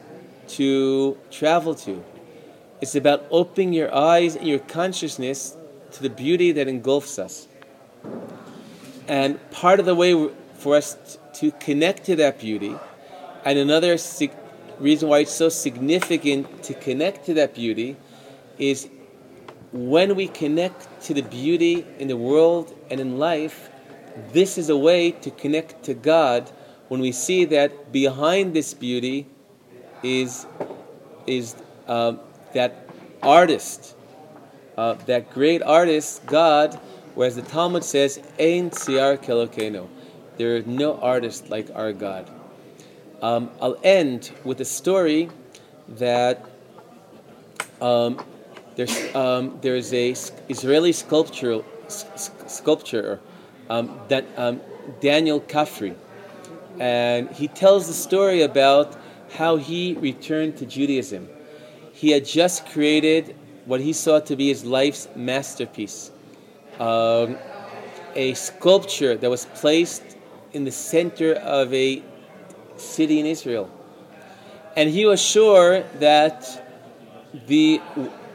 to 0.50 1.18
travel 1.32 1.74
to. 1.86 2.04
It's 2.80 2.94
about 2.94 3.26
opening 3.32 3.72
your 3.72 3.92
eyes 3.92 4.36
and 4.36 4.46
your 4.46 4.60
consciousness 4.60 5.56
to 5.94 6.02
the 6.04 6.10
beauty 6.10 6.52
that 6.52 6.68
engulfs 6.68 7.18
us. 7.18 7.48
And 9.08 9.40
part 9.50 9.80
of 9.80 9.86
the 9.86 9.96
way 9.96 10.30
for 10.54 10.76
us 10.76 11.18
to 11.40 11.50
connect 11.58 12.04
to 12.04 12.14
that 12.22 12.38
beauty, 12.38 12.76
and 13.44 13.58
another 13.58 13.98
reason 14.78 15.08
why 15.08 15.18
it's 15.18 15.32
so 15.32 15.48
significant 15.48 16.62
to 16.62 16.72
connect 16.72 17.26
to 17.26 17.34
that 17.34 17.52
beauty, 17.52 17.96
is 18.58 18.88
when 19.74 20.14
we 20.14 20.28
connect 20.28 21.02
to 21.02 21.14
the 21.14 21.22
beauty 21.22 21.84
in 21.98 22.06
the 22.06 22.16
world 22.16 22.72
and 22.90 23.00
in 23.00 23.18
life, 23.18 23.70
this 24.32 24.56
is 24.56 24.68
a 24.68 24.76
way 24.76 25.10
to 25.10 25.32
connect 25.32 25.82
to 25.82 25.94
God 25.94 26.48
when 26.86 27.00
we 27.00 27.10
see 27.10 27.44
that 27.46 27.90
behind 27.90 28.54
this 28.54 28.72
beauty 28.72 29.26
is, 30.04 30.46
is 31.26 31.56
uh, 31.88 32.14
that 32.52 32.88
artist, 33.20 33.96
uh, 34.78 34.94
that 35.06 35.32
great 35.34 35.60
artist, 35.60 36.24
God, 36.24 36.78
whereas 37.16 37.34
the 37.34 37.42
Talmud 37.42 37.82
says, 37.82 38.18
Ein 38.38 38.70
Tsiar 38.70 39.18
Kelokeno. 39.18 39.88
There 40.36 40.56
is 40.56 40.66
no 40.66 41.00
artist 41.00 41.50
like 41.50 41.68
our 41.74 41.92
God. 41.92 42.30
Um, 43.20 43.50
I'll 43.60 43.78
end 43.82 44.30
with 44.44 44.60
a 44.60 44.64
story 44.64 45.30
that 45.88 46.44
um, 47.80 48.24
there's, 48.76 49.14
um, 49.14 49.58
there's 49.60 49.92
a 49.92 50.10
Israeli 50.48 50.92
sculpture, 50.92 51.62
sculpture 51.88 53.20
um, 53.70 54.00
that, 54.08 54.24
um, 54.36 54.60
Daniel 55.00 55.40
Kafri, 55.40 55.94
and 56.78 57.30
he 57.30 57.48
tells 57.48 57.86
the 57.86 57.92
story 57.92 58.42
about 58.42 58.96
how 59.36 59.56
he 59.56 59.94
returned 59.94 60.56
to 60.58 60.66
Judaism. 60.66 61.28
He 61.92 62.10
had 62.10 62.24
just 62.24 62.66
created 62.66 63.36
what 63.64 63.80
he 63.80 63.92
saw 63.92 64.20
to 64.20 64.36
be 64.36 64.48
his 64.48 64.64
life's 64.64 65.08
masterpiece, 65.14 66.10
um, 66.78 67.36
a 68.14 68.34
sculpture 68.34 69.16
that 69.16 69.30
was 69.30 69.46
placed 69.46 70.02
in 70.52 70.64
the 70.64 70.72
center 70.72 71.34
of 71.34 71.72
a 71.72 72.02
city 72.76 73.20
in 73.20 73.26
Israel. 73.26 73.70
And 74.76 74.90
he 74.90 75.06
was 75.06 75.22
sure 75.22 75.82
that 76.00 76.60
the 77.46 77.80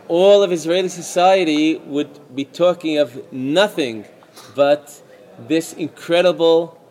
all 0.09 0.41
of 0.41 0.51
Israeli 0.51 0.89
society 0.89 1.75
would 1.85 2.35
be 2.35 2.43
talking 2.43 2.97
of 2.97 3.31
nothing 3.31 4.05
but 4.55 5.01
this 5.47 5.73
incredible 5.73 6.81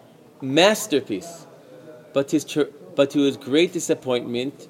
masterpiece. 0.41 1.47
But, 2.15 2.31
his, 2.31 2.47
but 2.95 3.11
to 3.11 3.19
his 3.19 3.37
great 3.37 3.73
disappointment, 3.73 4.69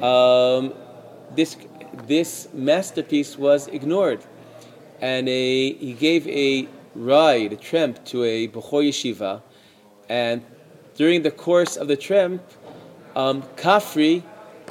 um, 0.00 0.72
this, 1.34 1.56
this 2.06 2.48
masterpiece 2.54 3.36
was 3.36 3.66
ignored. 3.68 4.24
And 5.00 5.28
a, 5.28 5.72
he 5.74 5.92
gave 5.92 6.28
a 6.28 6.68
ride, 6.94 7.52
a 7.52 7.56
tramp, 7.56 8.04
to 8.06 8.22
a 8.24 8.48
Bechor 8.48 8.88
Yeshiva. 8.88 9.42
And 10.08 10.44
during 10.94 11.22
the 11.22 11.30
course 11.32 11.76
of 11.76 11.88
the 11.88 11.96
tramp, 11.96 12.42
um, 13.16 13.42
Kafri 13.56 14.22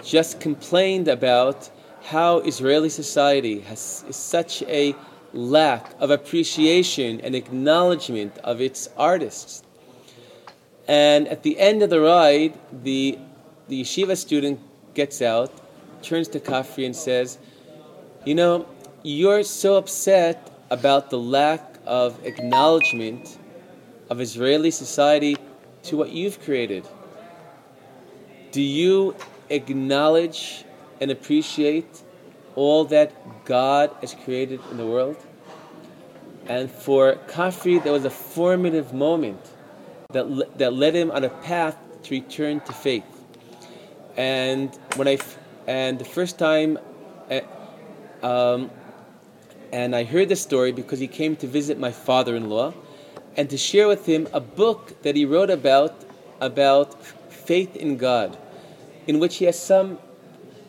just 0.03 0.39
complained 0.39 1.09
about 1.09 1.69
how 2.03 2.39
Israeli 2.39 2.89
society 2.89 3.59
has 3.61 4.05
such 4.09 4.63
a 4.63 4.95
lack 5.33 5.93
of 5.99 6.09
appreciation 6.11 7.21
and 7.21 7.35
acknowledgement 7.35 8.37
of 8.39 8.61
its 8.61 8.89
artists. 8.97 9.63
And 10.87 11.27
at 11.27 11.43
the 11.43 11.59
end 11.59 11.83
of 11.83 11.89
the 11.89 12.01
ride, 12.01 12.57
the, 12.83 13.19
the 13.67 13.81
yeshiva 13.81 14.17
student 14.17 14.59
gets 14.95 15.21
out, 15.21 15.51
turns 16.01 16.27
to 16.29 16.39
Kafri 16.39 16.85
and 16.85 16.95
says, 16.95 17.37
You 18.25 18.35
know, 18.35 18.67
you're 19.03 19.43
so 19.43 19.75
upset 19.75 20.51
about 20.71 21.09
the 21.09 21.19
lack 21.19 21.77
of 21.85 22.25
acknowledgement 22.25 23.37
of 24.09 24.19
Israeli 24.19 24.71
society 24.71 25.37
to 25.83 25.95
what 25.95 26.09
you've 26.11 26.41
created. 26.41 26.87
Do 28.51 28.61
you 28.61 29.15
acknowledge 29.49 30.65
and 30.99 31.11
appreciate 31.11 32.01
all 32.55 32.85
that 32.85 33.45
God 33.45 33.91
has 34.01 34.13
created 34.13 34.59
in 34.71 34.77
the 34.77 34.85
world. 34.85 35.17
And 36.47 36.69
for 36.69 37.15
Kafri, 37.27 37.83
there 37.83 37.93
was 37.93 38.05
a 38.05 38.09
formative 38.09 38.93
moment 38.93 39.39
that, 40.11 40.57
that 40.57 40.73
led 40.73 40.95
him 40.95 41.11
on 41.11 41.23
a 41.23 41.29
path 41.29 41.77
to 42.03 42.15
return 42.15 42.59
to 42.61 42.73
faith. 42.73 43.03
And 44.17 44.75
when 44.95 45.07
I 45.07 45.19
and 45.67 45.99
the 45.99 46.05
first 46.05 46.39
time, 46.39 46.79
uh, 47.29 47.41
um, 48.25 48.71
and 49.71 49.95
I 49.95 50.03
heard 50.03 50.29
the 50.29 50.35
story 50.35 50.71
because 50.71 50.99
he 50.99 51.07
came 51.07 51.35
to 51.37 51.47
visit 51.47 51.79
my 51.79 51.91
father-in-law, 51.91 52.73
and 53.37 53.49
to 53.51 53.57
share 53.57 53.87
with 53.87 54.07
him 54.07 54.27
a 54.33 54.39
book 54.39 54.99
that 55.03 55.15
he 55.15 55.25
wrote 55.25 55.51
about 55.51 55.93
about 56.41 57.05
faith 57.31 57.75
in 57.75 57.97
God, 57.97 58.35
in 59.05 59.19
which 59.19 59.37
he 59.37 59.45
has 59.45 59.59
some 59.59 59.99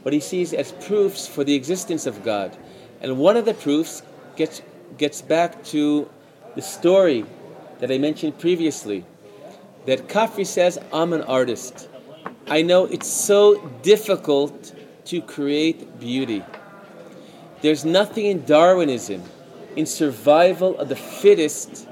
what 0.03 0.13
he 0.15 0.21
sees 0.21 0.53
as 0.53 0.73
proofs 0.73 1.27
for 1.27 1.45
the 1.45 1.55
existence 1.55 2.07
of 2.07 2.25
God. 2.25 2.57
And 3.01 3.19
one 3.19 3.37
of 3.37 3.45
the 3.45 3.55
proofs 3.55 4.03
gets, 4.37 4.63
gets 4.99 5.23
back 5.23 5.63
to 5.67 6.09
the 6.55 6.63
story 6.63 7.25
that 7.79 7.91
I 7.91 7.99
mentioned 7.99 8.39
previously 8.39 9.05
that 9.87 10.09
Kafri 10.09 10.47
says, 10.47 10.79
I'm 10.93 11.13
an 11.13 11.23
artist. 11.23 11.89
I 12.47 12.63
know 12.63 12.85
it's 12.85 13.09
so 13.09 13.61
difficult 13.83 14.75
to 15.07 15.23
create 15.23 15.99
beauty. 15.99 16.45
There's 17.63 17.85
nothing 17.85 18.27
in 18.27 18.45
Darwinism, 18.45 19.23
in 19.77 19.87
survival 19.87 20.79
of 20.79 20.89
the 20.89 20.97
fittest, 20.97 21.87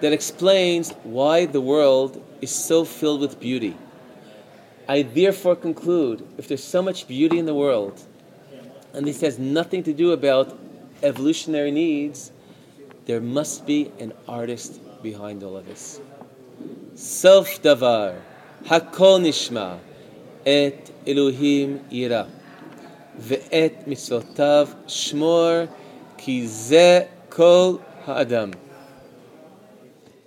that 0.00 0.12
explains 0.12 0.92
why 1.02 1.46
the 1.46 1.60
world 1.60 2.22
is 2.40 2.50
so 2.50 2.84
filled 2.84 3.20
with 3.20 3.38
beauty. 3.38 3.76
I 4.90 5.02
therefore 5.02 5.54
conclude 5.54 6.26
if 6.36 6.48
there's 6.48 6.64
so 6.64 6.82
much 6.82 7.06
beauty 7.06 7.38
in 7.38 7.46
the 7.46 7.54
world, 7.54 8.02
and 8.92 9.06
this 9.06 9.20
has 9.20 9.38
nothing 9.38 9.84
to 9.84 9.92
do 9.92 10.10
about 10.10 10.58
evolutionary 11.00 11.70
needs, 11.70 12.32
there 13.06 13.20
must 13.20 13.66
be 13.66 13.92
an 14.00 14.12
artist 14.26 14.80
behind 15.00 15.44
all 15.44 15.56
of 15.56 15.64
this. 15.64 16.00
Sof 16.96 17.62
davar, 17.62 18.18
hakol 18.64 19.22
nishma, 19.22 19.78
et 20.44 20.90
Elohim 21.06 21.84
ira, 21.92 22.26
ve'et 23.16 23.86
mitzvotav 23.86 24.74
shmor, 24.88 25.68
ki 26.18 26.48
ze 26.48 27.06
kol 27.28 27.80
ha'adam. 28.06 28.54